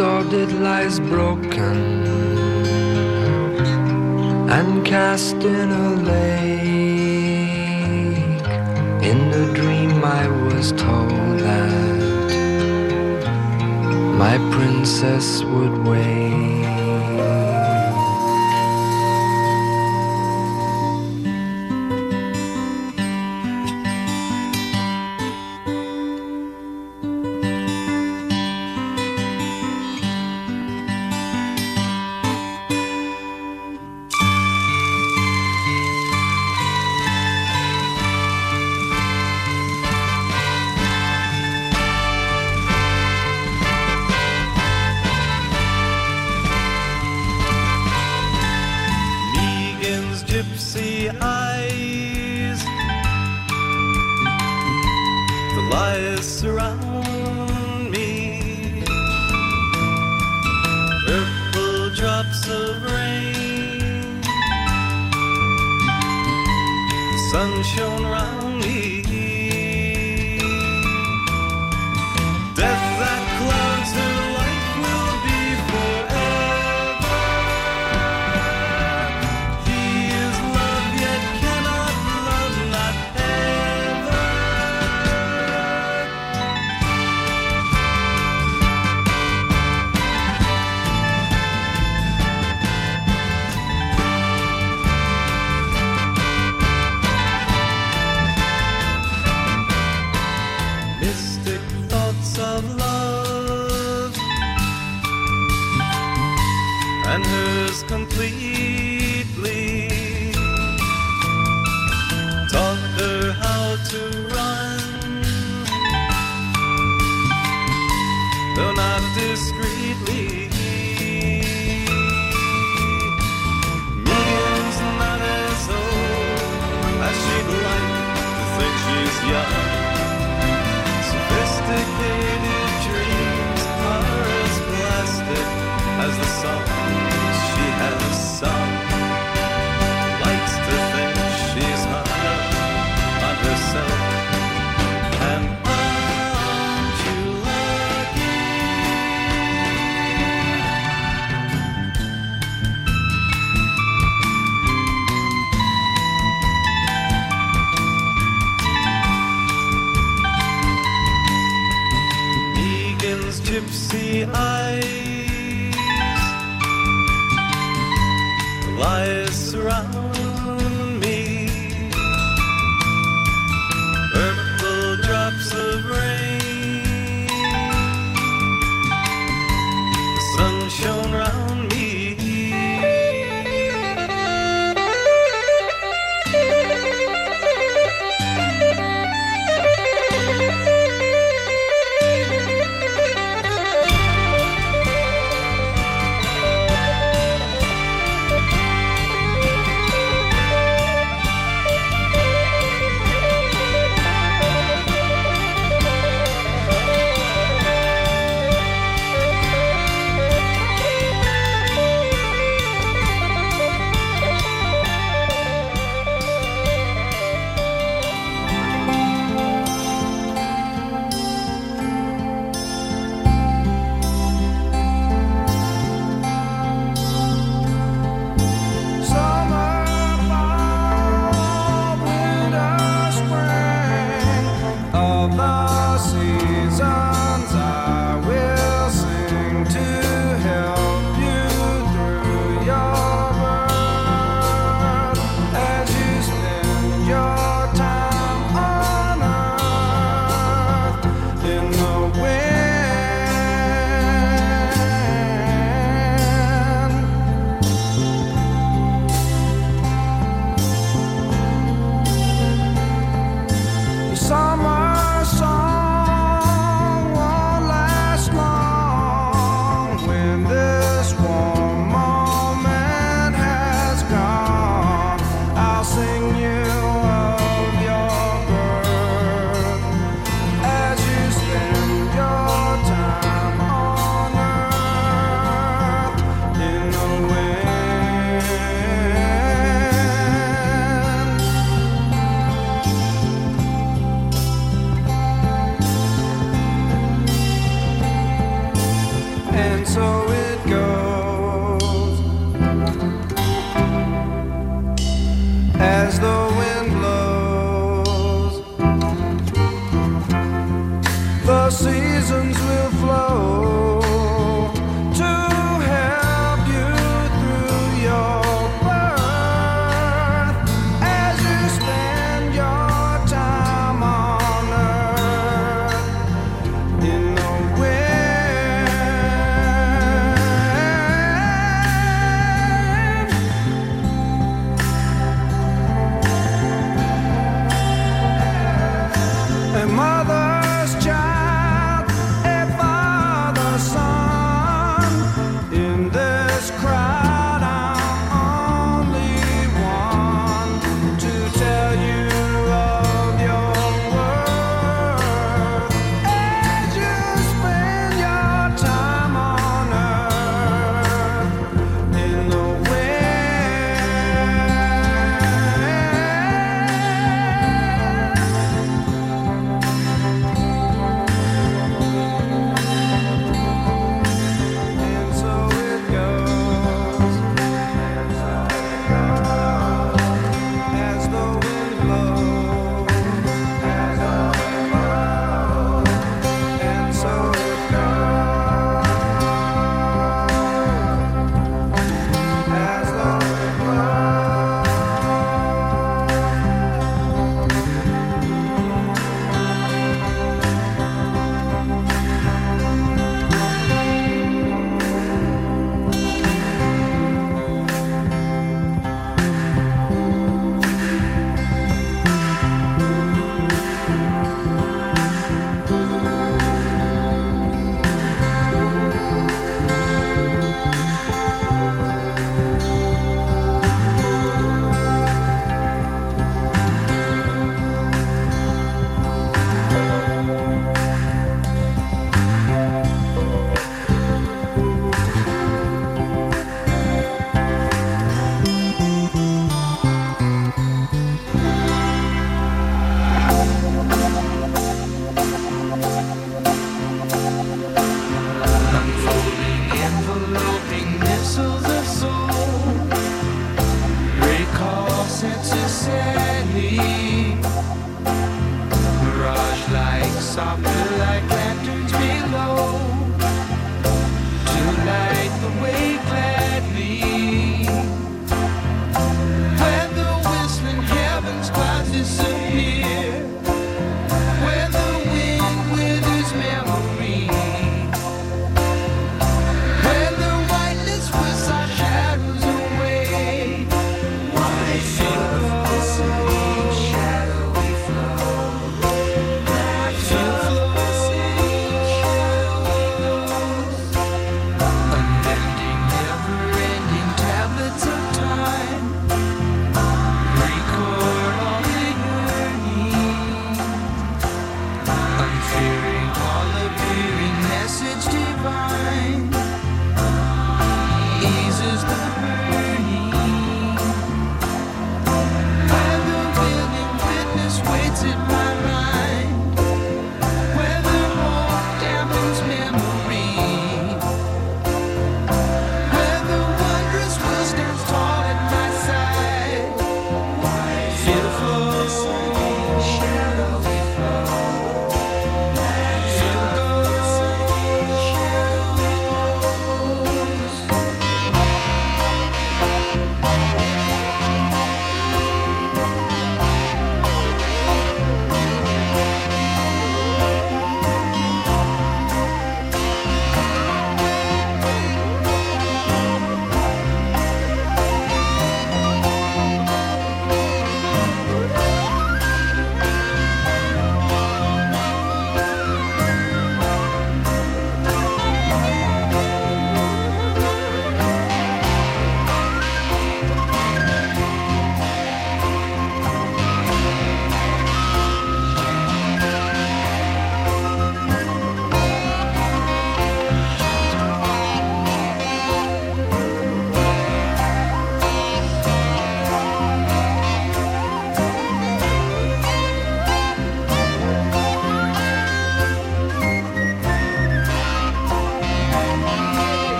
It 0.00 0.52
lies 0.60 1.00
broken 1.00 2.06
and 4.48 4.86
cast 4.86 5.34
in 5.34 5.70
a 5.72 5.90
lake. 5.96 6.62
In 9.02 9.18
a 9.32 9.52
dream 9.54 10.04
I 10.04 10.28
was 10.28 10.70
told 10.70 11.40
that 11.40 11.98
my 14.16 14.38
princess 14.52 15.42
would 15.42 15.84
wait. 15.84 16.27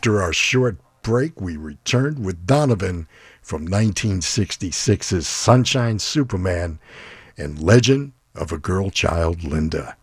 After 0.00 0.22
our 0.22 0.32
short 0.32 0.78
break, 1.02 1.38
we 1.42 1.58
returned 1.58 2.24
with 2.24 2.46
Donovan 2.46 3.06
from 3.42 3.68
1966's 3.68 5.28
Sunshine 5.28 5.98
Superman 5.98 6.78
and 7.36 7.62
Legend 7.62 8.12
of 8.34 8.50
a 8.50 8.56
Girl 8.56 8.88
Child 8.88 9.44
Linda. 9.44 9.98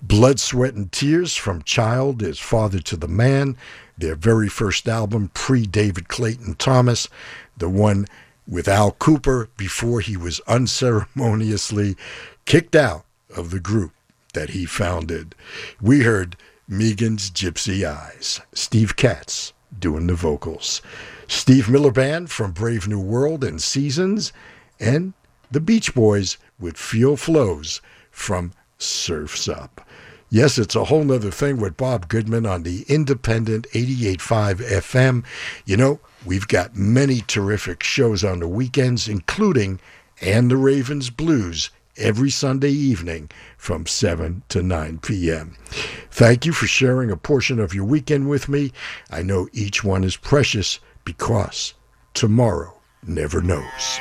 Blood, 0.00 0.38
Sweat, 0.38 0.74
and 0.74 0.92
Tears 0.92 1.34
from 1.34 1.64
Child 1.64 2.22
is 2.22 2.38
Father 2.38 2.78
to 2.82 2.96
the 2.96 3.08
Man, 3.08 3.56
their 3.98 4.14
very 4.14 4.48
first 4.48 4.88
album 4.88 5.32
pre 5.34 5.66
David 5.66 6.06
Clayton 6.06 6.54
Thomas, 6.54 7.08
the 7.56 7.68
one 7.68 8.06
with 8.46 8.68
Al 8.68 8.92
Kooper 8.92 9.48
before 9.56 9.98
he 9.98 10.16
was 10.16 10.38
unceremoniously 10.46 11.96
kicked 12.44 12.76
out 12.76 13.04
of 13.36 13.50
the 13.50 13.58
group 13.58 13.90
that 14.34 14.50
he 14.50 14.66
founded. 14.66 15.34
We 15.80 16.02
heard 16.02 16.36
Meagan's 16.68 17.30
Gypsy 17.30 17.84
Eyes, 17.84 18.40
Steve 18.54 18.96
Katz 18.96 19.52
doing 19.78 20.06
the 20.06 20.14
vocals, 20.14 20.80
Steve 21.26 21.68
Miller 21.68 21.90
Band 21.90 22.30
from 22.30 22.52
Brave 22.52 22.86
New 22.86 23.00
World 23.00 23.42
and 23.42 23.60
Seasons, 23.60 24.32
and 24.78 25.12
the 25.50 25.60
Beach 25.60 25.94
Boys 25.94 26.38
with 26.58 26.76
Feel 26.76 27.16
Flows 27.16 27.80
from 28.10 28.52
Surfs 28.78 29.48
Up. 29.48 29.86
Yes, 30.30 30.56
it's 30.56 30.74
a 30.74 30.84
Whole 30.84 31.04
'Nuther 31.04 31.30
Thing 31.30 31.58
with 31.58 31.76
Bob 31.76 32.08
Goodman 32.08 32.46
on 32.46 32.62
the 32.62 32.86
independent 32.88 33.66
88.5 33.74 34.60
FM. 34.62 35.24
You 35.66 35.76
know, 35.76 36.00
we've 36.24 36.48
got 36.48 36.74
many 36.74 37.20
terrific 37.20 37.82
shows 37.82 38.24
on 38.24 38.40
the 38.40 38.48
weekends, 38.48 39.08
including 39.08 39.78
And 40.22 40.50
the 40.50 40.56
Ravens 40.56 41.10
Blues 41.10 41.70
every 41.96 42.30
Sunday 42.30 42.70
evening 42.70 43.30
from 43.56 43.86
7 43.86 44.42
to 44.48 44.62
9 44.62 44.98
p.m. 44.98 45.56
Thank 46.10 46.46
you 46.46 46.52
for 46.52 46.66
sharing 46.66 47.10
a 47.10 47.16
portion 47.16 47.58
of 47.58 47.74
your 47.74 47.84
weekend 47.84 48.28
with 48.28 48.48
me. 48.48 48.72
I 49.10 49.22
know 49.22 49.48
each 49.52 49.84
one 49.84 50.04
is 50.04 50.16
precious 50.16 50.78
because 51.04 51.74
tomorrow 52.14 52.74
never 53.06 53.40
knows. 53.40 54.00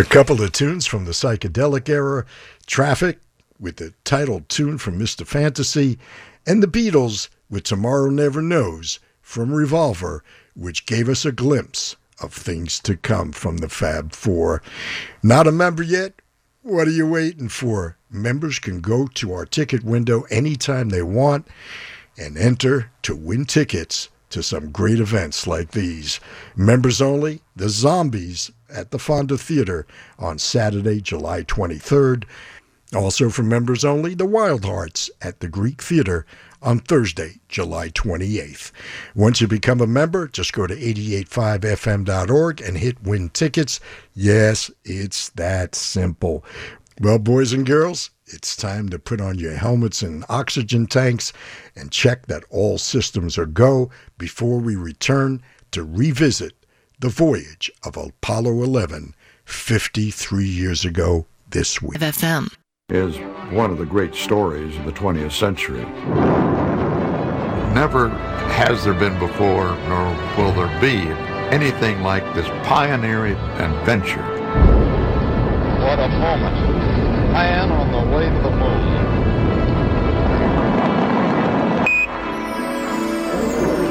A 0.00 0.04
couple 0.04 0.40
of 0.40 0.52
tunes 0.52 0.86
from 0.86 1.04
the 1.04 1.10
psychedelic 1.10 1.86
era 1.86 2.24
Traffic 2.66 3.18
with 3.58 3.76
the 3.76 3.92
title 4.02 4.46
tune 4.48 4.78
from 4.78 4.98
Mr. 4.98 5.26
Fantasy, 5.26 5.98
and 6.46 6.62
the 6.62 6.66
Beatles 6.66 7.28
with 7.50 7.64
Tomorrow 7.64 8.08
Never 8.08 8.40
Knows 8.40 8.98
from 9.20 9.52
Revolver, 9.52 10.24
which 10.56 10.86
gave 10.86 11.10
us 11.10 11.26
a 11.26 11.32
glimpse 11.32 11.96
of 12.18 12.32
things 12.32 12.80
to 12.80 12.96
come 12.96 13.32
from 13.32 13.58
the 13.58 13.68
Fab 13.68 14.14
Four. 14.14 14.62
Not 15.22 15.46
a 15.46 15.52
member 15.52 15.82
yet? 15.82 16.14
What 16.62 16.88
are 16.88 16.92
you 16.92 17.06
waiting 17.06 17.50
for? 17.50 17.98
Members 18.10 18.58
can 18.58 18.80
go 18.80 19.06
to 19.06 19.34
our 19.34 19.44
ticket 19.44 19.84
window 19.84 20.22
anytime 20.30 20.88
they 20.88 21.02
want 21.02 21.46
and 22.16 22.38
enter 22.38 22.90
to 23.02 23.14
win 23.14 23.44
tickets 23.44 24.08
to 24.30 24.42
some 24.42 24.70
great 24.70 24.98
events 24.98 25.46
like 25.46 25.72
these. 25.72 26.20
Members 26.56 27.02
only, 27.02 27.42
The 27.54 27.68
Zombies 27.68 28.50
at 28.72 28.90
the 28.90 28.98
Fonda 28.98 29.36
Theater 29.36 29.86
on 30.18 30.38
Saturday, 30.38 31.00
July 31.00 31.42
23rd. 31.42 32.24
Also 32.94 33.30
for 33.30 33.42
members 33.42 33.84
only, 33.84 34.14
The 34.14 34.26
Wild 34.26 34.64
Hearts 34.64 35.10
at 35.22 35.40
the 35.40 35.48
Greek 35.48 35.80
Theater 35.80 36.26
on 36.60 36.80
Thursday, 36.80 37.40
July 37.48 37.88
28th. 37.90 38.72
Once 39.14 39.40
you 39.40 39.46
become 39.46 39.80
a 39.80 39.86
member, 39.86 40.26
just 40.26 40.52
go 40.52 40.66
to 40.66 40.74
885fm.org 40.74 42.60
and 42.60 42.76
hit 42.76 43.02
win 43.02 43.28
tickets. 43.30 43.78
Yes, 44.12 44.70
it's 44.84 45.30
that 45.30 45.74
simple. 45.74 46.44
Well, 47.00 47.18
boys 47.18 47.52
and 47.52 47.64
girls, 47.64 48.10
it's 48.26 48.56
time 48.56 48.88
to 48.90 48.98
put 48.98 49.20
on 49.20 49.38
your 49.38 49.54
helmets 49.54 50.02
and 50.02 50.24
oxygen 50.28 50.86
tanks 50.86 51.32
and 51.74 51.90
check 51.90 52.26
that 52.26 52.44
all 52.50 52.76
systems 52.76 53.38
are 53.38 53.46
go 53.46 53.90
before 54.18 54.58
we 54.58 54.76
return 54.76 55.42
to 55.70 55.84
revisit 55.84 56.59
the 57.00 57.08
voyage 57.08 57.70
of 57.82 57.96
Apollo 57.96 58.62
11 58.62 59.14
53 59.46 60.44
years 60.44 60.84
ago 60.84 61.26
this 61.48 61.80
week. 61.80 61.98
FM. 61.98 62.54
is 62.90 63.16
one 63.52 63.70
of 63.70 63.78
the 63.78 63.86
great 63.86 64.14
stories 64.14 64.76
of 64.76 64.84
the 64.84 64.92
20th 64.92 65.32
century. 65.32 65.82
Never 67.72 68.10
has 68.50 68.84
there 68.84 68.92
been 68.92 69.18
before, 69.18 69.74
nor 69.88 70.14
will 70.36 70.52
there 70.52 70.80
be, 70.80 71.08
anything 71.50 72.02
like 72.02 72.22
this 72.34 72.46
pioneering 72.64 73.36
adventure. 73.58 74.22
What 75.80 75.98
a 75.98 76.08
moment. 76.08 76.54
Man 77.32 77.72
on 77.72 77.92
the 77.92 78.02
way 78.14 78.28
to 78.28 78.42
the 78.42 78.50
moon. 78.50 78.90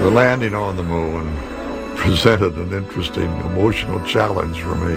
The 0.03 0.11
landing 0.11 0.53
on 0.53 0.75
the 0.77 0.83
moon 0.83 1.48
presented 1.99 2.55
an 2.55 2.71
interesting 2.71 3.29
emotional 3.41 4.01
challenge 4.05 4.61
for 4.61 4.75
me. 4.75 4.95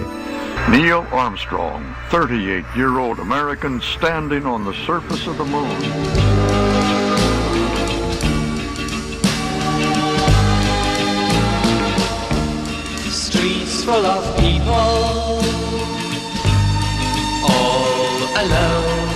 Neil 0.69 1.05
Armstrong, 1.11 1.83
38 2.09 2.63
year 2.77 2.97
old 2.97 3.19
American 3.19 3.81
standing 3.81 4.45
on 4.45 4.63
the 4.63 4.73
surface 4.85 5.27
of 5.27 5.37
the 5.37 5.43
moon. 5.43 5.81
Streets 13.11 13.83
full 13.83 14.05
of 14.05 14.37
people, 14.37 14.73
all 17.49 18.17
alone. 18.43 19.09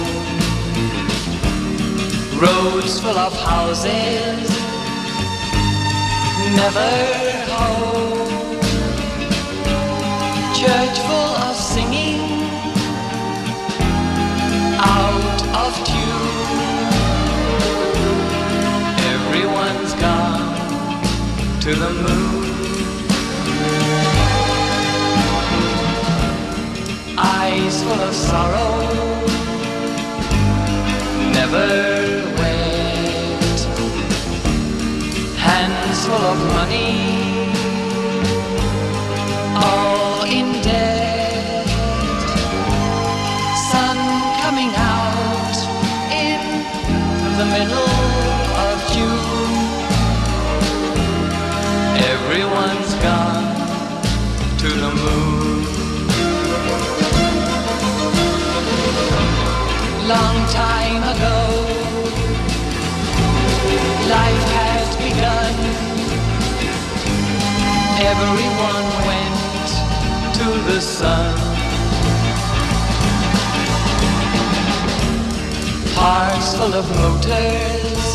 Roads 2.37 2.99
full 2.99 3.17
of 3.17 3.33
houses, 3.39 4.49
never 6.53 7.36
Church 10.57 10.97
full 11.07 11.33
of 11.47 11.55
singing, 11.55 12.19
out 14.79 15.39
of 15.63 15.73
tune. 15.85 16.87
Everyone's 19.13 19.93
gone 20.01 20.55
to 21.61 21.75
the 21.75 21.91
moon. 22.03 22.47
Eyes 27.19 27.83
full 27.83 28.01
of 28.01 28.15
sorrow, 28.15 28.81
never 31.37 31.67
wet. 32.39 33.59
Hands 35.37 36.05
full 36.07 36.25
of 36.33 36.39
money, 36.55 37.26
Long 60.07 60.47
time 60.47 61.03
ago, 61.03 61.37
life 64.07 64.45
had 64.55 64.87
begun. 65.03 65.55
Everyone 67.99 68.87
went 69.05 69.67
to 70.37 70.47
the 70.71 70.79
sun. 70.79 71.35
Hearts 75.99 76.55
full 76.55 76.73
of 76.73 76.87
motors, 76.95 78.05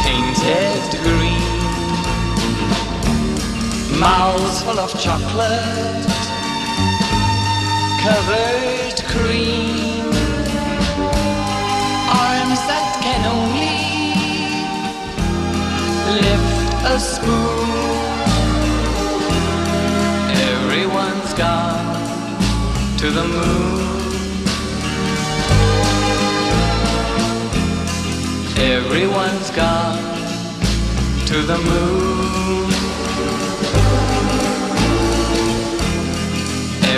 painted 0.00 0.90
green. 1.04 1.60
Mouths 4.00 4.62
full 4.62 4.80
of 4.80 4.98
chocolate, 4.98 6.06
covered 8.00 8.96
cream. 9.12 9.85
lift 16.20 16.72
a 16.84 16.98
spoon. 16.98 18.06
Everyone's 20.50 21.32
gone 21.34 21.86
to 23.00 23.10
the 23.10 23.24
moon. 23.24 23.96
Everyone's 28.76 29.50
gone 29.50 30.04
to 31.30 31.38
the 31.50 31.58
moon. 31.68 32.68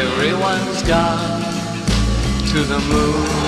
Everyone's 0.03 0.83
gone 0.83 1.43
to 2.53 2.59
the 2.73 2.81
moon. 2.93 3.48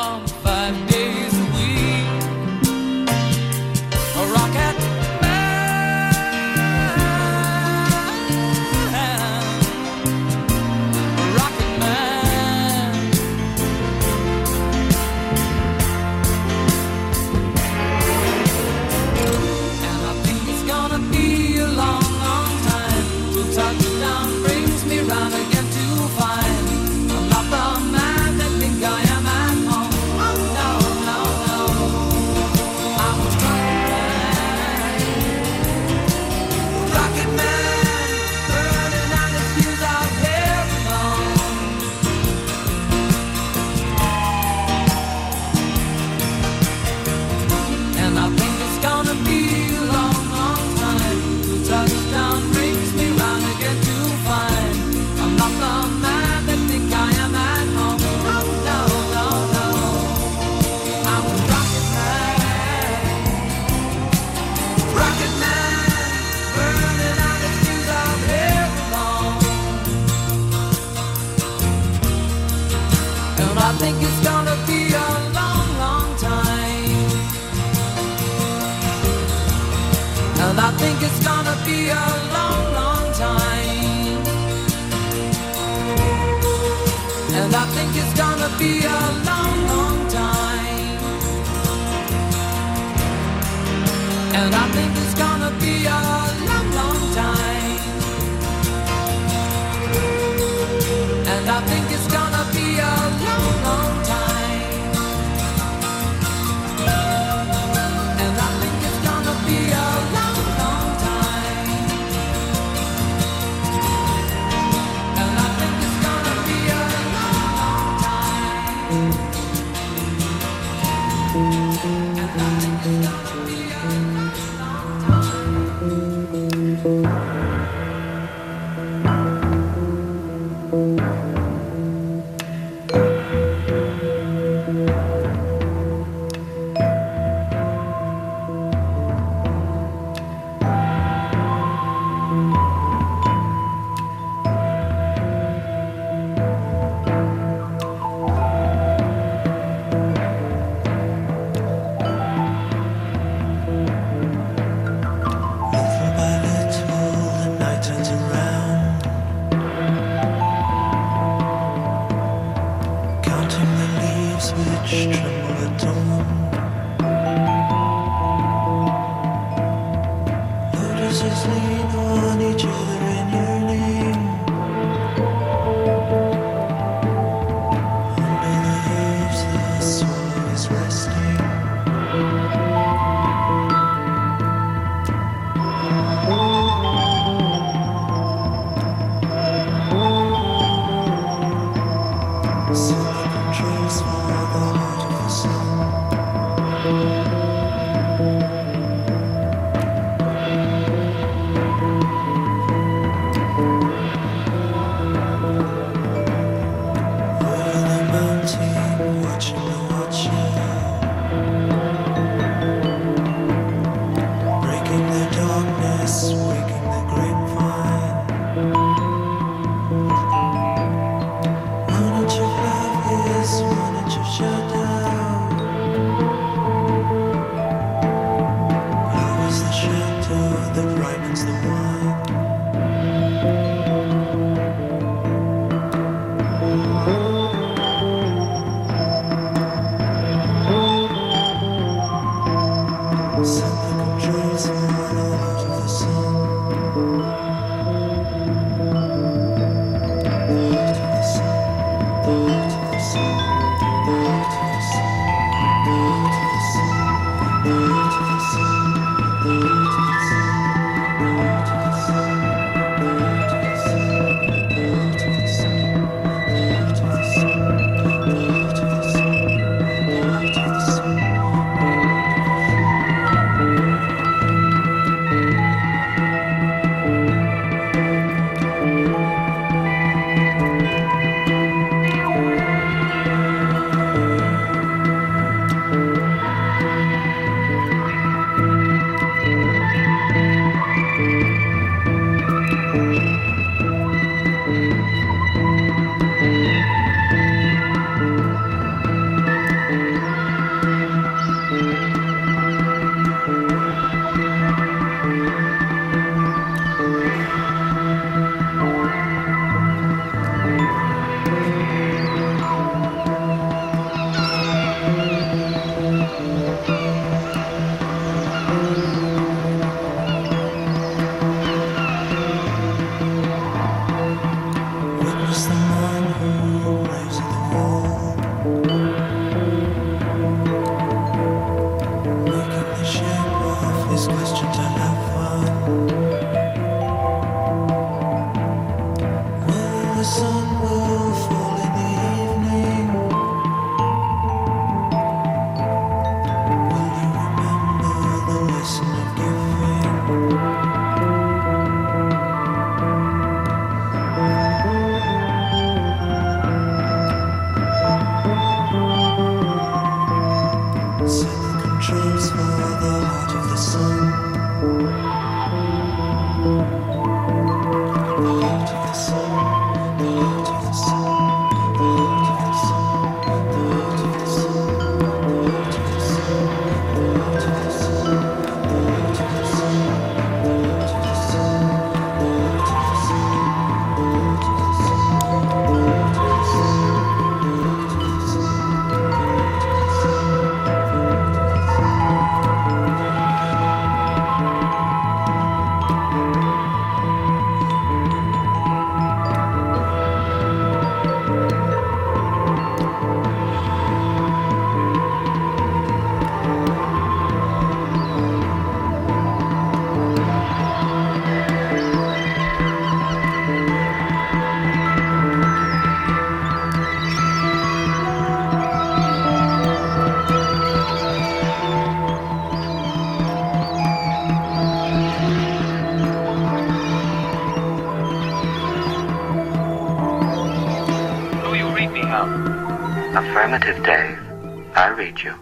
You. 435.21 435.53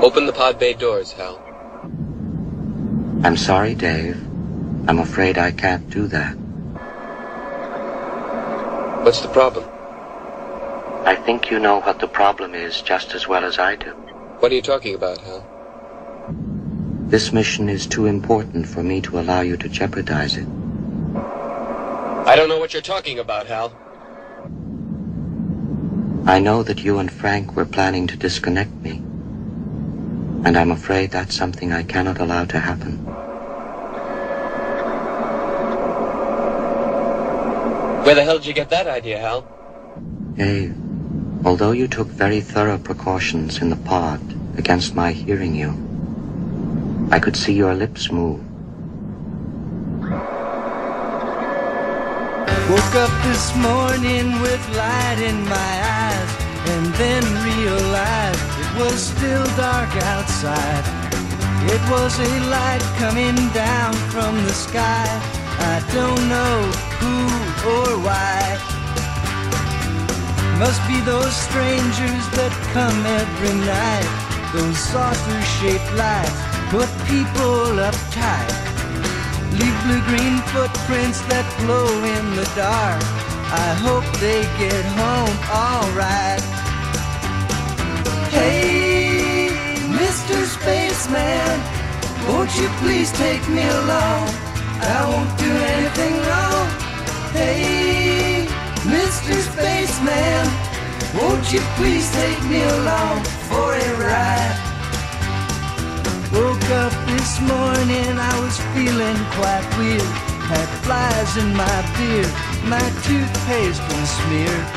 Open 0.00 0.24
the 0.26 0.32
pod 0.32 0.56
bay 0.60 0.72
doors, 0.72 1.10
Hal. 1.10 1.42
I'm 3.24 3.36
sorry, 3.36 3.74
Dave. 3.74 4.16
I'm 4.88 5.00
afraid 5.00 5.36
I 5.36 5.50
can't 5.50 5.90
do 5.90 6.06
that. 6.06 6.34
What's 9.04 9.20
the 9.20 9.28
problem? 9.28 9.68
I 11.04 11.16
think 11.16 11.50
you 11.50 11.58
know 11.58 11.80
what 11.80 11.98
the 11.98 12.06
problem 12.06 12.54
is 12.54 12.82
just 12.82 13.12
as 13.14 13.26
well 13.26 13.44
as 13.44 13.58
I 13.58 13.74
do. 13.74 13.90
What 14.38 14.52
are 14.52 14.54
you 14.54 14.62
talking 14.62 14.94
about, 14.94 15.18
Hal? 15.18 15.44
This 17.08 17.32
mission 17.32 17.68
is 17.68 17.84
too 17.84 18.06
important 18.06 18.68
for 18.68 18.84
me 18.84 19.00
to 19.00 19.18
allow 19.18 19.40
you 19.40 19.56
to 19.56 19.68
jeopardize 19.68 20.36
it. 20.36 20.46
I 22.28 22.34
don't 22.36 22.48
know 22.48 22.58
what 22.58 22.72
you're 22.72 22.82
talking 22.82 23.18
about, 23.18 23.48
Hal. 23.48 23.72
I 26.26 26.40
know 26.40 26.64
that 26.64 26.82
you 26.82 26.98
and 26.98 27.08
Frank 27.10 27.54
were 27.54 27.64
planning 27.64 28.08
to 28.08 28.16
disconnect 28.16 28.72
me. 28.82 28.96
And 30.44 30.58
I'm 30.58 30.72
afraid 30.72 31.12
that's 31.12 31.36
something 31.36 31.72
I 31.72 31.84
cannot 31.84 32.18
allow 32.18 32.44
to 32.46 32.58
happen. 32.58 32.96
Where 38.04 38.16
the 38.16 38.24
hell 38.24 38.38
did 38.38 38.46
you 38.46 38.54
get 38.54 38.70
that 38.70 38.88
idea, 38.88 39.20
Hal? 39.20 39.46
Dave, 40.34 40.74
although 41.44 41.70
you 41.70 41.86
took 41.86 42.08
very 42.08 42.40
thorough 42.40 42.78
precautions 42.78 43.62
in 43.62 43.70
the 43.70 43.76
pod 43.76 44.20
against 44.58 44.96
my 44.96 45.12
hearing 45.12 45.54
you, 45.54 45.70
I 47.12 47.20
could 47.20 47.36
see 47.36 47.52
your 47.52 47.74
lips 47.74 48.10
move. 48.10 48.40
Woke 52.68 52.94
up 52.96 53.14
this 53.22 53.54
morning 53.54 54.40
with 54.40 54.76
light 54.76 55.20
in 55.20 55.44
my 55.44 55.54
eyes 55.54 55.95
and 56.72 56.86
then 56.94 57.22
realized 57.44 58.42
it 58.62 58.70
was 58.82 58.98
still 59.14 59.46
dark 59.56 59.90
outside. 60.14 60.84
It 61.74 61.82
was 61.90 62.12
a 62.18 62.32
light 62.50 62.84
coming 62.98 63.36
down 63.52 63.94
from 64.12 64.36
the 64.44 64.52
sky. 64.52 65.06
I 65.58 65.76
don't 65.94 66.22
know 66.28 66.56
who 67.00 67.16
or 67.74 67.98
why. 68.06 68.42
Must 70.58 70.80
be 70.88 71.00
those 71.00 71.34
strangers 71.34 72.24
that 72.38 72.52
come 72.72 72.98
every 73.20 73.56
night. 73.66 74.08
Those 74.54 74.78
saucer 74.78 75.42
shaped 75.58 75.92
lights 75.94 76.40
put 76.70 76.88
people 77.06 77.78
uptight. 77.88 78.52
Leave 79.58 79.78
blue-green 79.84 80.38
footprints 80.52 81.20
that 81.30 81.46
glow 81.60 81.88
in 82.16 82.24
the 82.36 82.48
dark. 82.56 83.02
I 83.52 83.74
hope 83.86 84.06
they 84.18 84.42
get 84.58 84.84
home 84.98 85.36
alright. 85.50 86.55
Hey, 88.46 89.48
Mr. 90.00 90.36
Spaceman, 90.46 91.58
won't 92.28 92.52
you 92.56 92.68
please 92.78 93.10
take 93.10 93.42
me 93.48 93.64
along? 93.80 94.22
I 94.94 94.98
won't 95.10 95.32
do 95.36 95.50
anything 95.74 96.14
wrong. 96.26 96.66
Hey, 97.34 98.46
Mr. 98.94 99.34
Spaceman, 99.50 100.46
won't 101.18 101.52
you 101.52 101.58
please 101.74 102.06
take 102.12 102.40
me 102.44 102.62
along 102.62 103.24
for 103.50 103.74
a 103.74 103.88
ride? 104.06 104.56
Woke 106.32 106.70
up 106.84 106.94
this 107.10 107.40
morning, 107.40 108.12
I 108.30 108.34
was 108.44 108.56
feeling 108.74 109.18
quite 109.38 109.66
weird. 109.76 110.10
Had 110.52 110.68
flies 110.86 111.36
in 111.42 111.50
my 111.52 111.78
beard, 111.96 112.32
my 112.74 112.86
toothpaste 113.06 113.82
was 113.90 114.08
smeared. 114.20 114.75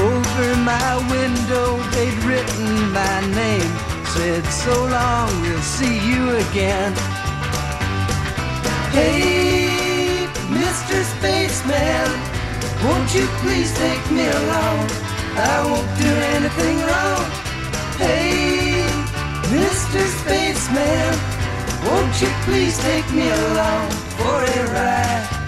Over 0.00 0.56
my 0.64 0.96
window, 1.10 1.76
they'd 1.92 2.16
written 2.24 2.90
my 2.90 3.20
name. 3.36 3.70
Said, 4.14 4.44
so 4.46 4.72
long, 4.86 5.28
we'll 5.42 5.60
see 5.60 5.96
you 6.10 6.36
again. 6.48 6.92
Hey, 8.96 10.26
Mr. 10.48 10.96
Spaceman, 11.14 12.08
won't 12.82 13.14
you 13.14 13.26
please 13.42 13.76
take 13.76 14.04
me 14.10 14.26
along? 14.26 14.88
I 15.36 15.56
won't 15.68 15.90
do 16.00 16.12
anything 16.34 16.78
wrong. 16.88 17.24
Hey, 18.00 18.88
Mr. 19.52 20.00
Spaceman, 20.20 21.12
won't 21.84 22.14
you 22.22 22.30
please 22.48 22.78
take 22.78 23.08
me 23.12 23.28
along 23.28 23.90
for 24.16 24.38
a 24.44 24.62
ride? 24.72 25.39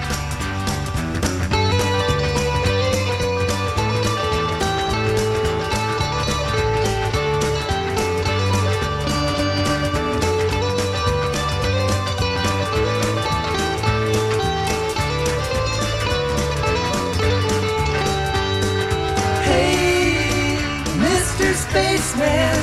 Spaceman, 21.72 22.58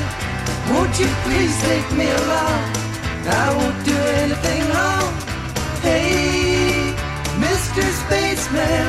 won't 0.69 0.99
you 0.99 1.07
please 1.25 1.59
take 1.63 1.91
me 1.97 2.05
along? 2.05 2.61
I 3.25 3.55
won't 3.57 3.83
do 3.83 3.97
anything 4.21 4.61
wrong. 4.69 5.09
Hey, 5.81 6.93
Mr. 7.41 7.81
Spaceman, 8.05 8.85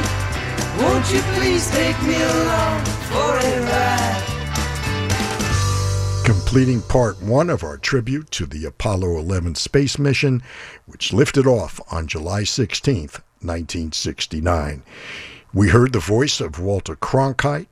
won't 0.77 1.11
you 1.11 1.23
please 1.41 1.71
take 1.71 1.97
me 2.03 2.21
along 2.21 2.85
for 3.09 3.39
a 3.39 3.61
ride? 3.63 4.27
completing 6.25 6.83
part 6.83 7.23
one 7.23 7.49
of 7.49 7.65
our 7.65 7.79
tribute 7.79 8.31
to 8.31 8.45
the 8.45 8.67
Apollo 8.67 9.19
11 9.19 9.55
space 9.55 9.99
mission, 9.99 10.43
which 10.85 11.15
lifted 11.15 11.47
off 11.47 11.81
on 11.91 12.07
July 12.07 12.45
16, 12.45 13.09
1969. 13.41 14.83
We 15.55 15.69
heard 15.71 15.93
the 15.93 15.99
voice 15.99 16.41
of 16.41 16.61
Walter 16.61 16.95
Cronkite. 16.95 17.69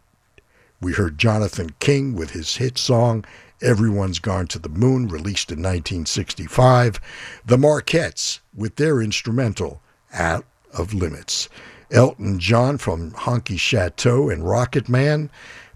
We 0.80 0.92
heard 0.92 1.18
Jonathan 1.18 1.74
King 1.80 2.14
with 2.14 2.30
his 2.30 2.56
hit 2.56 2.78
song, 2.78 3.24
Everyone's 3.60 4.20
Gone 4.20 4.46
to 4.48 4.60
the 4.60 4.68
Moon, 4.68 5.08
released 5.08 5.50
in 5.50 5.58
1965. 5.58 7.00
The 7.44 7.58
Marketts 7.58 8.40
with 8.54 8.76
their 8.76 9.02
instrumental, 9.02 9.82
Out 10.12 10.46
of 10.72 10.94
Limits. 10.94 11.48
Elton 11.90 12.38
John 12.38 12.78
from 12.78 13.10
Honky 13.12 13.58
Chateau 13.58 14.30
and 14.30 14.48
Rocket 14.48 14.88
Man. 14.88 15.30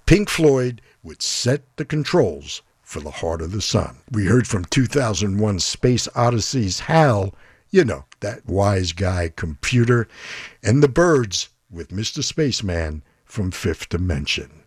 Pink 0.07 0.29
Floyd 0.29 0.81
would 1.03 1.21
set 1.21 1.63
the 1.77 1.85
controls 1.85 2.63
for 2.83 3.01
the 3.01 3.11
heart 3.11 3.43
of 3.43 3.51
the 3.51 3.63
sun. 3.63 3.97
We 4.13 4.27
heard 4.27 4.47
from 4.47 4.67
2001 4.67 5.59
Space 5.59 6.09
Odyssey's 6.15 6.81
Hal, 6.81 7.35
you 7.71 7.85
know, 7.85 8.05
that 8.21 8.47
wise 8.47 8.93
guy 8.93 9.33
computer, 9.35 10.07
and 10.63 10.81
the 10.83 10.89
Byrds 10.89 11.49
with 11.71 11.89
Mr. 11.89 12.23
Spaceman 12.23 13.03
from 13.25 13.51
Fifth 13.51 13.89
Dimension. 13.89 14.62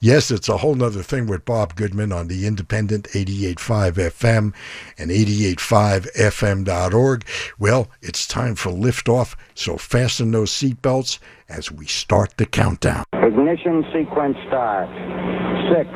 Yes, 0.00 0.30
it's 0.30 0.48
a 0.48 0.56
whole 0.58 0.74
nother 0.74 1.02
thing 1.02 1.26
with 1.26 1.44
Bob 1.44 1.74
Goodman 1.74 2.12
on 2.12 2.28
the 2.28 2.46
independent 2.46 3.08
88.5 3.14 3.92
FM 3.94 4.54
and 4.98 5.10
88.5fm.org. 5.10 7.24
Well, 7.58 7.88
it's 8.02 8.26
time 8.26 8.54
for 8.54 8.70
liftoff, 8.70 9.34
so 9.54 9.76
fasten 9.78 10.30
those 10.32 10.50
seatbelts 10.50 11.18
as 11.48 11.72
we 11.72 11.86
start 11.86 12.36
the 12.36 12.44
countdown. 12.46 13.04
Ignition 13.14 13.84
sequence 13.92 14.36
start. 14.48 14.88
Six, 15.72 15.88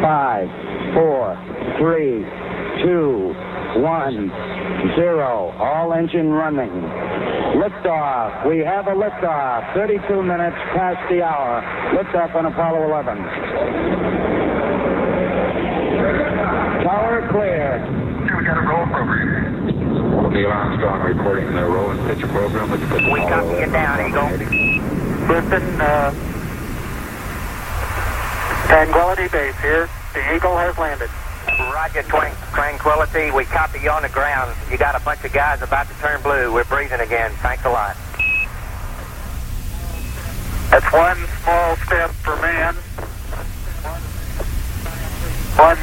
five, 0.00 0.48
four, 0.94 1.36
three, 1.78 2.24
two, 2.82 3.34
one, 3.76 4.28
zero. 4.96 5.54
All 5.58 5.92
engine 5.94 6.30
running. 6.30 6.70
Liftoff. 7.56 8.48
We 8.48 8.58
have 8.58 8.86
a 8.86 8.92
liftoff. 8.94 9.74
32 9.74 10.22
minutes 10.22 10.56
past 10.74 10.98
the 11.10 11.22
hour. 11.22 11.62
Liftoff 11.96 12.34
on 12.34 12.46
Apollo 12.46 12.84
11. 12.84 13.16
Tower 16.84 17.28
clear. 17.30 17.80
We 18.36 18.44
got 18.44 18.58
a 18.58 18.66
roll 18.66 18.86
program. 18.86 20.32
Neil 20.32 20.48
Armstrong 20.50 21.02
reporting 21.02 21.54
the 21.54 21.62
roll 21.62 21.90
and 21.90 22.00
pitch 22.08 22.28
program. 22.30 22.70
With 22.70 22.80
the 22.80 23.10
we 23.12 23.20
copy 23.20 23.56
it 23.62 23.72
down, 23.72 24.00
Eagle. 24.00 24.30
Listen, 25.28 25.80
uh, 25.80 26.10
Tranquility 28.66 29.28
Base 29.28 29.58
here. 29.60 29.88
The 30.14 30.34
Eagle 30.34 30.56
has 30.56 30.76
landed. 30.78 31.10
Roger, 31.58 32.02
twang, 32.04 32.34
Tranquility. 32.52 33.30
We 33.30 33.44
copy 33.44 33.80
you 33.80 33.90
on 33.90 34.02
the 34.02 34.08
ground. 34.08 34.54
You 34.70 34.78
got 34.78 34.94
a 34.94 35.04
bunch 35.04 35.24
of 35.24 35.32
guys 35.32 35.62
about 35.62 35.88
to 35.88 35.94
turn 35.94 36.22
blue. 36.22 36.52
We're 36.52 36.64
breathing 36.64 37.00
again. 37.00 37.30
Thanks 37.42 37.64
a 37.64 37.70
lot. 37.70 37.96
That's 40.70 40.90
one 40.92 41.18
small 41.42 41.76
step 41.76 42.10
for 42.10 42.36
man. 42.36 42.74
One 45.56 45.78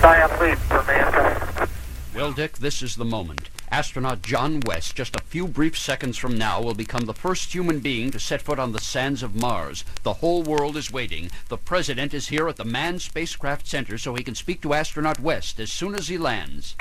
giant 0.00 0.40
leap 0.40 0.58
for 0.58 0.82
mankind. 0.84 1.70
Well, 2.14 2.32
Dick, 2.32 2.58
this 2.58 2.82
is 2.82 2.96
the 2.96 3.04
moment. 3.04 3.50
Astronaut 3.70 4.22
John 4.22 4.60
West, 4.60 4.94
just 4.94 5.16
a 5.16 5.22
few 5.22 5.48
brief 5.48 5.76
seconds 5.76 6.16
from 6.16 6.38
now, 6.38 6.62
will 6.62 6.74
become 6.74 7.06
the 7.06 7.12
first 7.12 7.52
human 7.52 7.80
being 7.80 8.10
to 8.12 8.20
set 8.20 8.40
foot 8.40 8.58
on 8.58 8.72
the 8.72 8.80
sands 8.80 9.22
of 9.22 9.34
Mars. 9.34 9.84
The 10.02 10.14
whole 10.14 10.42
world 10.42 10.76
is 10.76 10.92
waiting. 10.92 11.30
The 11.48 11.58
President 11.58 12.14
is 12.14 12.28
here 12.28 12.48
at 12.48 12.56
the 12.56 12.64
Manned 12.64 13.02
Spacecraft 13.02 13.66
Center 13.66 13.98
so 13.98 14.14
he 14.14 14.22
can 14.22 14.34
speak 14.34 14.60
to 14.62 14.74
Astronaut 14.74 15.18
West 15.20 15.58
as 15.58 15.72
soon 15.72 15.94
as 15.94 16.08
he 16.08 16.16
lands. 16.16 16.76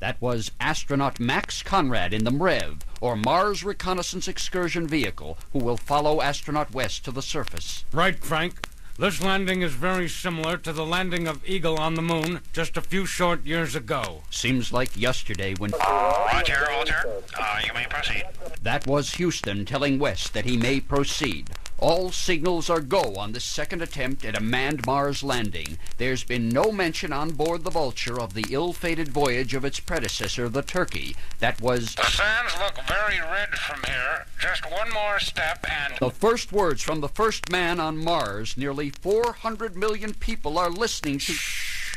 That 0.00 0.20
was 0.20 0.50
astronaut 0.58 1.20
Max 1.20 1.62
Conrad 1.62 2.12
in 2.12 2.24
the 2.24 2.32
MREV, 2.32 2.80
or 3.00 3.14
Mars 3.14 3.62
Reconnaissance 3.62 4.26
Excursion 4.26 4.88
Vehicle, 4.88 5.38
who 5.52 5.60
will 5.60 5.76
follow 5.76 6.20
astronaut 6.20 6.74
West 6.74 7.04
to 7.04 7.12
the 7.12 7.22
surface. 7.22 7.84
Right, 7.92 8.18
Frank. 8.18 8.68
This 8.98 9.22
landing 9.22 9.62
is 9.62 9.72
very 9.72 10.06
similar 10.06 10.58
to 10.58 10.72
the 10.72 10.84
landing 10.84 11.26
of 11.26 11.42
Eagle 11.48 11.78
on 11.78 11.94
the 11.94 12.02
moon 12.02 12.40
just 12.52 12.76
a 12.76 12.82
few 12.82 13.06
short 13.06 13.42
years 13.44 13.74
ago. 13.74 14.22
Seems 14.30 14.70
like 14.70 14.94
yesterday 14.94 15.54
when. 15.56 15.70
Roger, 15.70 16.66
Roger. 16.68 17.22
Uh, 17.38 17.60
you 17.66 17.72
may 17.72 17.86
proceed. 17.88 18.24
That 18.62 18.86
was 18.86 19.14
Houston 19.14 19.64
telling 19.64 19.98
West 19.98 20.34
that 20.34 20.44
he 20.44 20.58
may 20.58 20.78
proceed. 20.78 21.50
All 21.82 22.12
signals 22.12 22.70
are 22.70 22.80
go 22.80 23.16
on 23.16 23.32
this 23.32 23.44
second 23.44 23.82
attempt 23.82 24.24
at 24.24 24.36
a 24.36 24.40
manned 24.40 24.86
Mars 24.86 25.24
landing. 25.24 25.78
There's 25.98 26.22
been 26.22 26.48
no 26.48 26.70
mention 26.70 27.12
on 27.12 27.30
board 27.30 27.64
the 27.64 27.72
Vulture 27.72 28.20
of 28.20 28.34
the 28.34 28.44
ill-fated 28.50 29.08
voyage 29.08 29.52
of 29.52 29.64
its 29.64 29.80
predecessor, 29.80 30.48
the 30.48 30.62
Turkey. 30.62 31.16
That 31.40 31.60
was... 31.60 31.96
The 31.96 32.04
sands 32.04 32.54
look 32.56 32.78
very 32.86 33.18
red 33.18 33.58
from 33.58 33.82
here. 33.82 34.26
Just 34.40 34.70
one 34.70 34.92
more 34.92 35.18
step 35.18 35.66
and... 35.68 35.94
The 35.98 36.10
first 36.10 36.52
words 36.52 36.82
from 36.84 37.00
the 37.00 37.08
first 37.08 37.50
man 37.50 37.80
on 37.80 37.98
Mars. 37.98 38.56
Nearly 38.56 38.90
400 38.90 39.76
million 39.76 40.14
people 40.14 40.58
are 40.58 40.70
listening 40.70 41.18
to... 41.18 41.34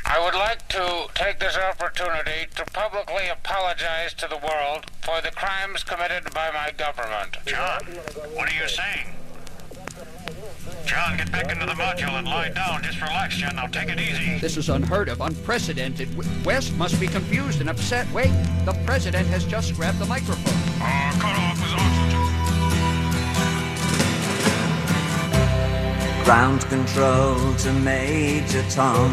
I 0.04 0.18
would 0.18 0.34
like 0.34 0.66
to 0.70 1.06
take 1.14 1.38
this 1.38 1.56
opportunity 1.56 2.48
to 2.56 2.64
publicly 2.72 3.28
apologize 3.28 4.14
to 4.14 4.26
the 4.26 4.38
world 4.38 4.86
for 5.04 5.20
the 5.20 5.30
crimes 5.30 5.84
committed 5.84 6.34
by 6.34 6.50
my 6.50 6.72
government. 6.76 7.36
John, 7.46 7.84
what 8.34 8.50
are 8.50 8.56
you 8.56 8.66
saying? 8.68 9.14
John, 10.86 11.16
get 11.16 11.32
back 11.32 11.50
into 11.50 11.66
the 11.66 11.72
module 11.72 12.16
and 12.16 12.26
lie 12.28 12.50
down. 12.50 12.82
Just 12.82 13.00
relax, 13.00 13.36
John. 13.36 13.56
Now 13.56 13.66
take 13.66 13.88
it 13.88 13.98
easy. 13.98 14.38
This 14.38 14.56
is 14.56 14.68
unheard 14.68 15.08
of, 15.08 15.20
unprecedented. 15.20 16.08
West 16.44 16.72
must 16.76 17.00
be 17.00 17.08
confused 17.08 17.60
and 17.60 17.68
upset. 17.68 18.10
Wait, 18.12 18.30
the 18.64 18.72
president 18.86 19.26
has 19.28 19.44
just 19.44 19.74
grabbed 19.74 19.98
the 19.98 20.06
microphone. 20.06 20.54
Uh, 20.80 21.12
cut 21.18 21.36
off 21.36 21.60
his 21.60 21.72
oxygen. 21.74 22.06
Ground 26.24 26.60
control 26.66 27.54
to 27.54 27.72
Major 27.72 28.62
Tom. 28.70 29.12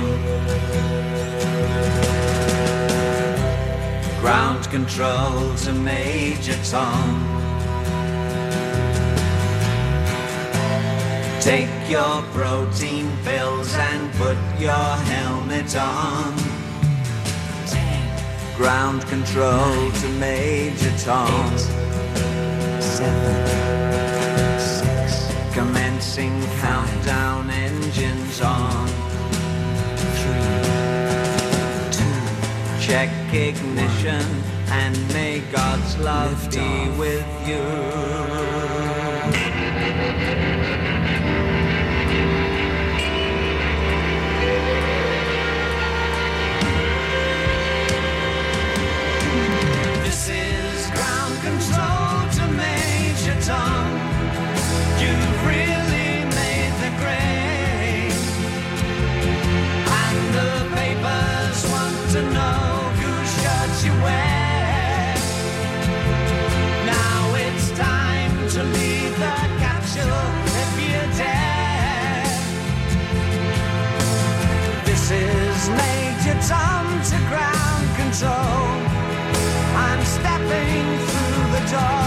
Ground 4.21 4.69
control 4.69 5.55
to 5.55 5.73
Major 5.73 6.57
Tom. 6.63 7.52
Take 11.43 11.89
your 11.89 12.21
protein 12.31 13.11
pills 13.25 13.75
and 13.75 14.13
put 14.13 14.37
your 14.57 14.71
helmet 15.11 15.75
on. 15.75 16.33
Ground 18.55 19.05
control 19.07 19.91
to 19.91 20.07
Major 20.21 20.97
Tom. 20.99 21.57
Seven, 22.79 23.49
six. 24.57 25.33
Commencing 25.53 26.41
countdown 26.61 27.49
engines 27.49 28.39
on. 28.39 28.87
Three, 30.15 30.63
two. 31.91 32.19
Check 32.87 33.09
ignition 33.33 34.25
and 34.69 34.95
may 35.09 35.41
God's 35.51 35.97
love 35.97 36.49
be 36.51 36.89
with 36.97 37.27
you. 37.45 37.63
Tom 53.45 53.87
you've 55.01 55.45
really 55.45 56.23
made 56.39 56.73
the 56.79 56.91
grade, 57.01 58.15
and 60.01 60.19
the 60.37 60.53
papers 60.77 61.59
want 61.69 61.97
to 62.11 62.21
know 62.31 62.63
who 62.99 63.11
shot 63.35 63.71
you 63.83 63.91
where. 64.05 65.15
Now 66.85 67.35
it's 67.35 67.67
time 67.71 68.33
to 68.55 68.63
leave 68.63 69.13
the 69.19 69.35
capsule 69.59 70.25
if 70.61 70.71
you 70.79 70.99
dare. 71.17 72.23
This 74.85 75.11
is 75.11 75.69
Major 75.69 76.37
Tom 76.47 76.85
to 77.11 77.17
ground 77.27 77.87
control. 77.97 78.63
I'm 79.75 80.01
stepping 80.05 80.85
through 81.07 81.51
the 81.51 81.63
door. 81.71 82.02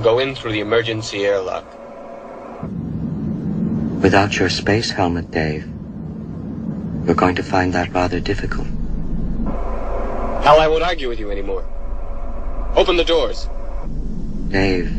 Go 0.00 0.18
in 0.18 0.34
through 0.34 0.52
the 0.52 0.60
emergency 0.60 1.24
airlock. 1.24 1.64
Without 4.02 4.38
your 4.38 4.48
space 4.48 4.90
helmet, 4.90 5.30
Dave, 5.30 5.66
you're 7.04 7.14
going 7.14 7.36
to 7.36 7.42
find 7.42 7.72
that 7.74 7.92
rather 7.92 8.20
difficult. 8.20 8.66
Hal, 10.42 10.60
I 10.60 10.68
won't 10.68 10.82
argue 10.82 11.08
with 11.08 11.20
you 11.20 11.30
anymore. 11.30 11.64
Open 12.76 12.96
the 12.96 13.04
doors. 13.04 13.48
Dave, 14.48 14.90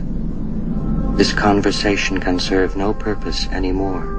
this 1.18 1.34
conversation 1.34 2.20
can 2.20 2.40
serve 2.40 2.76
no 2.76 2.94
purpose 2.94 3.48
anymore. 3.48 4.11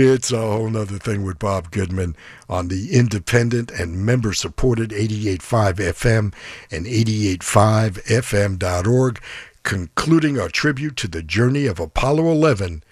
It's 0.00 0.30
a 0.30 0.38
whole 0.38 0.70
nother 0.70 0.96
thing 0.96 1.24
with 1.24 1.40
Bob 1.40 1.72
Goodman 1.72 2.14
on 2.48 2.68
the 2.68 2.94
independent 2.94 3.72
and 3.72 4.06
member 4.06 4.32
supported 4.32 4.90
88.5 4.90 5.74
FM 5.74 6.32
and 6.70 6.86
88.5FM.org, 6.86 9.20
concluding 9.64 10.38
our 10.38 10.48
tribute 10.48 10.96
to 10.98 11.08
the 11.08 11.24
journey 11.24 11.66
of 11.66 11.80
Apollo 11.80 12.30
11 12.30 12.84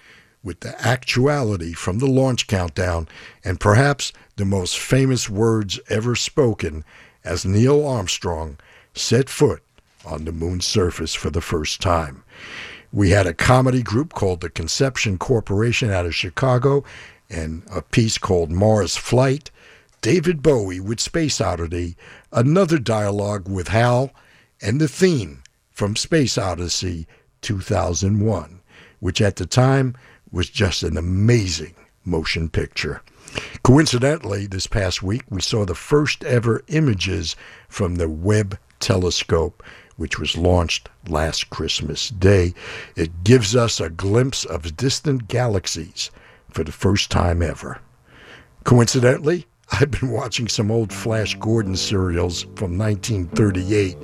with 0.43 0.59
the 0.59 0.77
actuality 0.85 1.71
from 1.71 1.99
the 1.99 2.07
launch 2.07 2.45
countdown 2.45 3.07
and 3.41 3.57
perhaps 3.57 4.11
the 4.35 4.43
most 4.43 4.77
famous 4.77 5.29
words 5.29 5.79
ever 5.89 6.13
spoken 6.13 6.83
as 7.23 7.45
Neil 7.45 7.87
Armstrong 7.87 8.57
set 8.93 9.29
foot 9.29 9.63
on 10.05 10.25
the 10.25 10.33
moon's 10.33 10.65
surface 10.65 11.15
for 11.15 11.29
the 11.29 11.39
first 11.39 11.79
time. 11.79 12.25
We 12.91 13.09
had 13.09 13.27
a 13.27 13.33
comedy 13.33 13.83
group 13.83 14.13
called 14.13 14.41
the 14.41 14.49
Conception 14.49 15.17
Corporation 15.17 15.91
out 15.91 16.05
of 16.05 16.15
Chicago 16.15 16.83
and 17.29 17.63
a 17.71 17.81
piece 17.81 18.17
called 18.17 18.51
Mars 18.51 18.95
Flight. 18.95 19.51
David 20.01 20.41
Bowie 20.43 20.79
with 20.79 20.99
Space 20.99 21.41
Oddity, 21.41 21.97
another 22.31 22.77
dialogue 22.77 23.49
with 23.49 23.69
Hal, 23.69 24.11
and 24.61 24.79
the 24.79 24.87
theme 24.87 25.41
from 25.71 25.95
Space 25.95 26.37
Odyssey 26.37 27.07
2001, 27.41 28.61
which 28.99 29.21
at 29.21 29.35
the 29.37 29.45
time 29.45 29.95
was 30.31 30.49
just 30.49 30.83
an 30.83 30.97
amazing 30.97 31.75
motion 32.05 32.47
picture. 32.47 33.01
Coincidentally, 33.63 34.47
this 34.47 34.67
past 34.67 35.03
week 35.03 35.23
we 35.29 35.41
saw 35.41 35.65
the 35.65 35.75
first 35.75 36.23
ever 36.23 36.63
images 36.67 37.35
from 37.67 37.95
the 37.95 38.07
Webb 38.07 38.57
telescope 38.79 39.63
which 39.97 40.17
was 40.17 40.37
launched 40.37 40.89
last 41.07 41.49
Christmas 41.49 42.09
Day. 42.09 42.53
It 42.95 43.23
gives 43.23 43.55
us 43.55 43.79
a 43.79 43.89
glimpse 43.89 44.45
of 44.45 44.77
distant 44.77 45.27
galaxies 45.27 46.09
for 46.49 46.63
the 46.63 46.71
first 46.71 47.11
time 47.11 47.41
ever. 47.41 47.79
Coincidentally, 48.63 49.45
I've 49.71 49.91
been 49.91 50.09
watching 50.11 50.47
some 50.47 50.71
old 50.71 50.93
Flash 50.93 51.35
Gordon 51.35 51.75
serials 51.75 52.43
from 52.55 52.77
1938. 52.77 53.97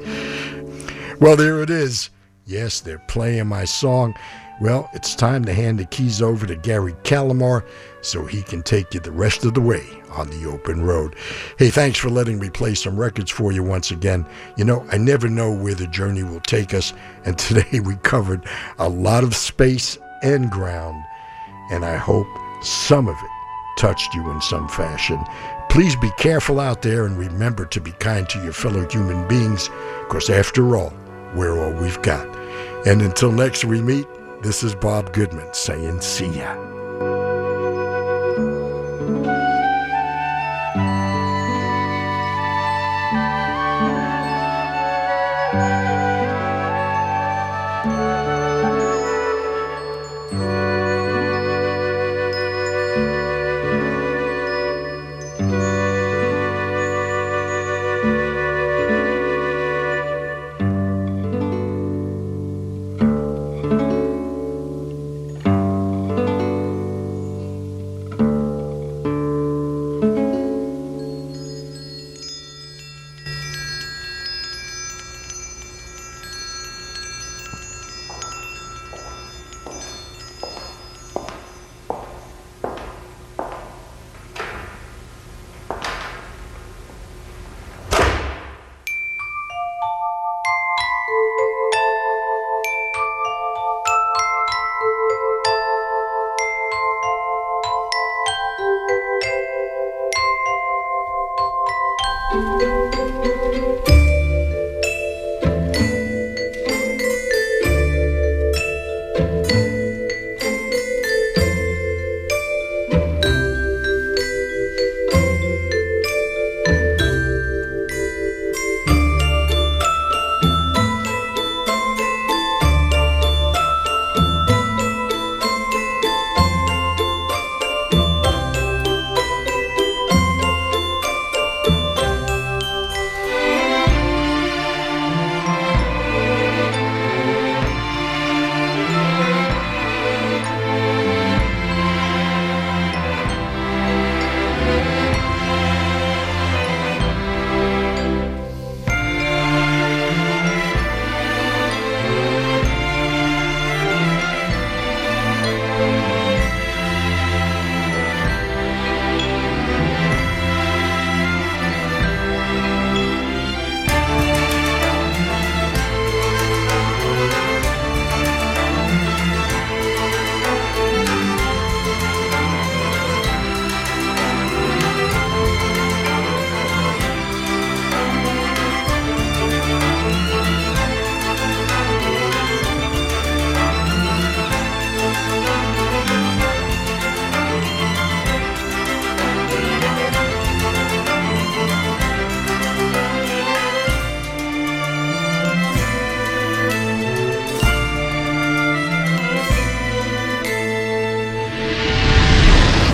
Well, 1.19 1.37
there 1.37 1.61
it 1.61 1.69
is. 1.69 2.09
Yes, 2.45 2.81
they're 2.81 2.99
playing 3.07 3.47
my 3.47 3.63
song. 3.63 4.13
Well, 4.61 4.89
it's 4.93 5.15
time 5.15 5.45
to 5.45 5.53
hand 5.53 5.79
the 5.79 5.85
keys 5.85 6.21
over 6.21 6.45
to 6.45 6.55
Gary 6.55 6.93
Calamar 7.03 7.65
so 8.01 8.25
he 8.25 8.43
can 8.43 8.61
take 8.61 8.93
you 8.93 8.99
the 8.99 9.11
rest 9.11 9.43
of 9.45 9.55
the 9.55 9.61
way 9.61 9.83
on 10.11 10.29
the 10.29 10.47
open 10.47 10.83
road. 10.83 11.15
Hey, 11.57 11.69
thanks 11.69 11.97
for 11.97 12.09
letting 12.09 12.39
me 12.39 12.49
play 12.49 12.75
some 12.75 12.97
records 12.97 13.31
for 13.31 13.51
you 13.51 13.63
once 13.63 13.89
again. 13.89 14.27
You 14.55 14.65
know, 14.65 14.85
I 14.91 14.97
never 14.97 15.27
know 15.27 15.51
where 15.51 15.73
the 15.73 15.87
journey 15.87 16.23
will 16.23 16.39
take 16.41 16.73
us, 16.73 16.93
and 17.25 17.37
today 17.37 17.79
we 17.79 17.95
covered 17.97 18.45
a 18.77 18.87
lot 18.87 19.23
of 19.23 19.35
space 19.35 19.97
and 20.21 20.51
ground, 20.51 21.03
and 21.71 21.83
I 21.83 21.97
hope 21.97 22.27
some 22.61 23.07
of 23.07 23.15
it 23.15 23.29
touched 23.79 24.13
you 24.13 24.29
in 24.29 24.39
some 24.41 24.69
fashion. 24.69 25.19
Please 25.69 25.95
be 25.95 26.11
careful 26.17 26.59
out 26.59 26.83
there 26.83 27.05
and 27.05 27.17
remember 27.17 27.65
to 27.65 27.81
be 27.81 27.91
kind 27.93 28.29
to 28.29 28.43
your 28.43 28.53
fellow 28.53 28.87
human 28.87 29.27
beings, 29.27 29.69
because 30.01 30.29
after 30.29 30.75
all, 30.75 30.93
we're 31.35 31.59
all 31.59 31.73
we've 31.81 32.01
got. 32.03 32.27
And 32.85 33.01
until 33.01 33.31
next 33.31 33.65
we 33.65 33.81
meet, 33.81 34.05
this 34.43 34.61
is 34.61 34.75
Bob 34.75 35.13
Goodman 35.13 35.53
saying 35.53 36.01
see 36.01 36.27
ya. 36.27 36.72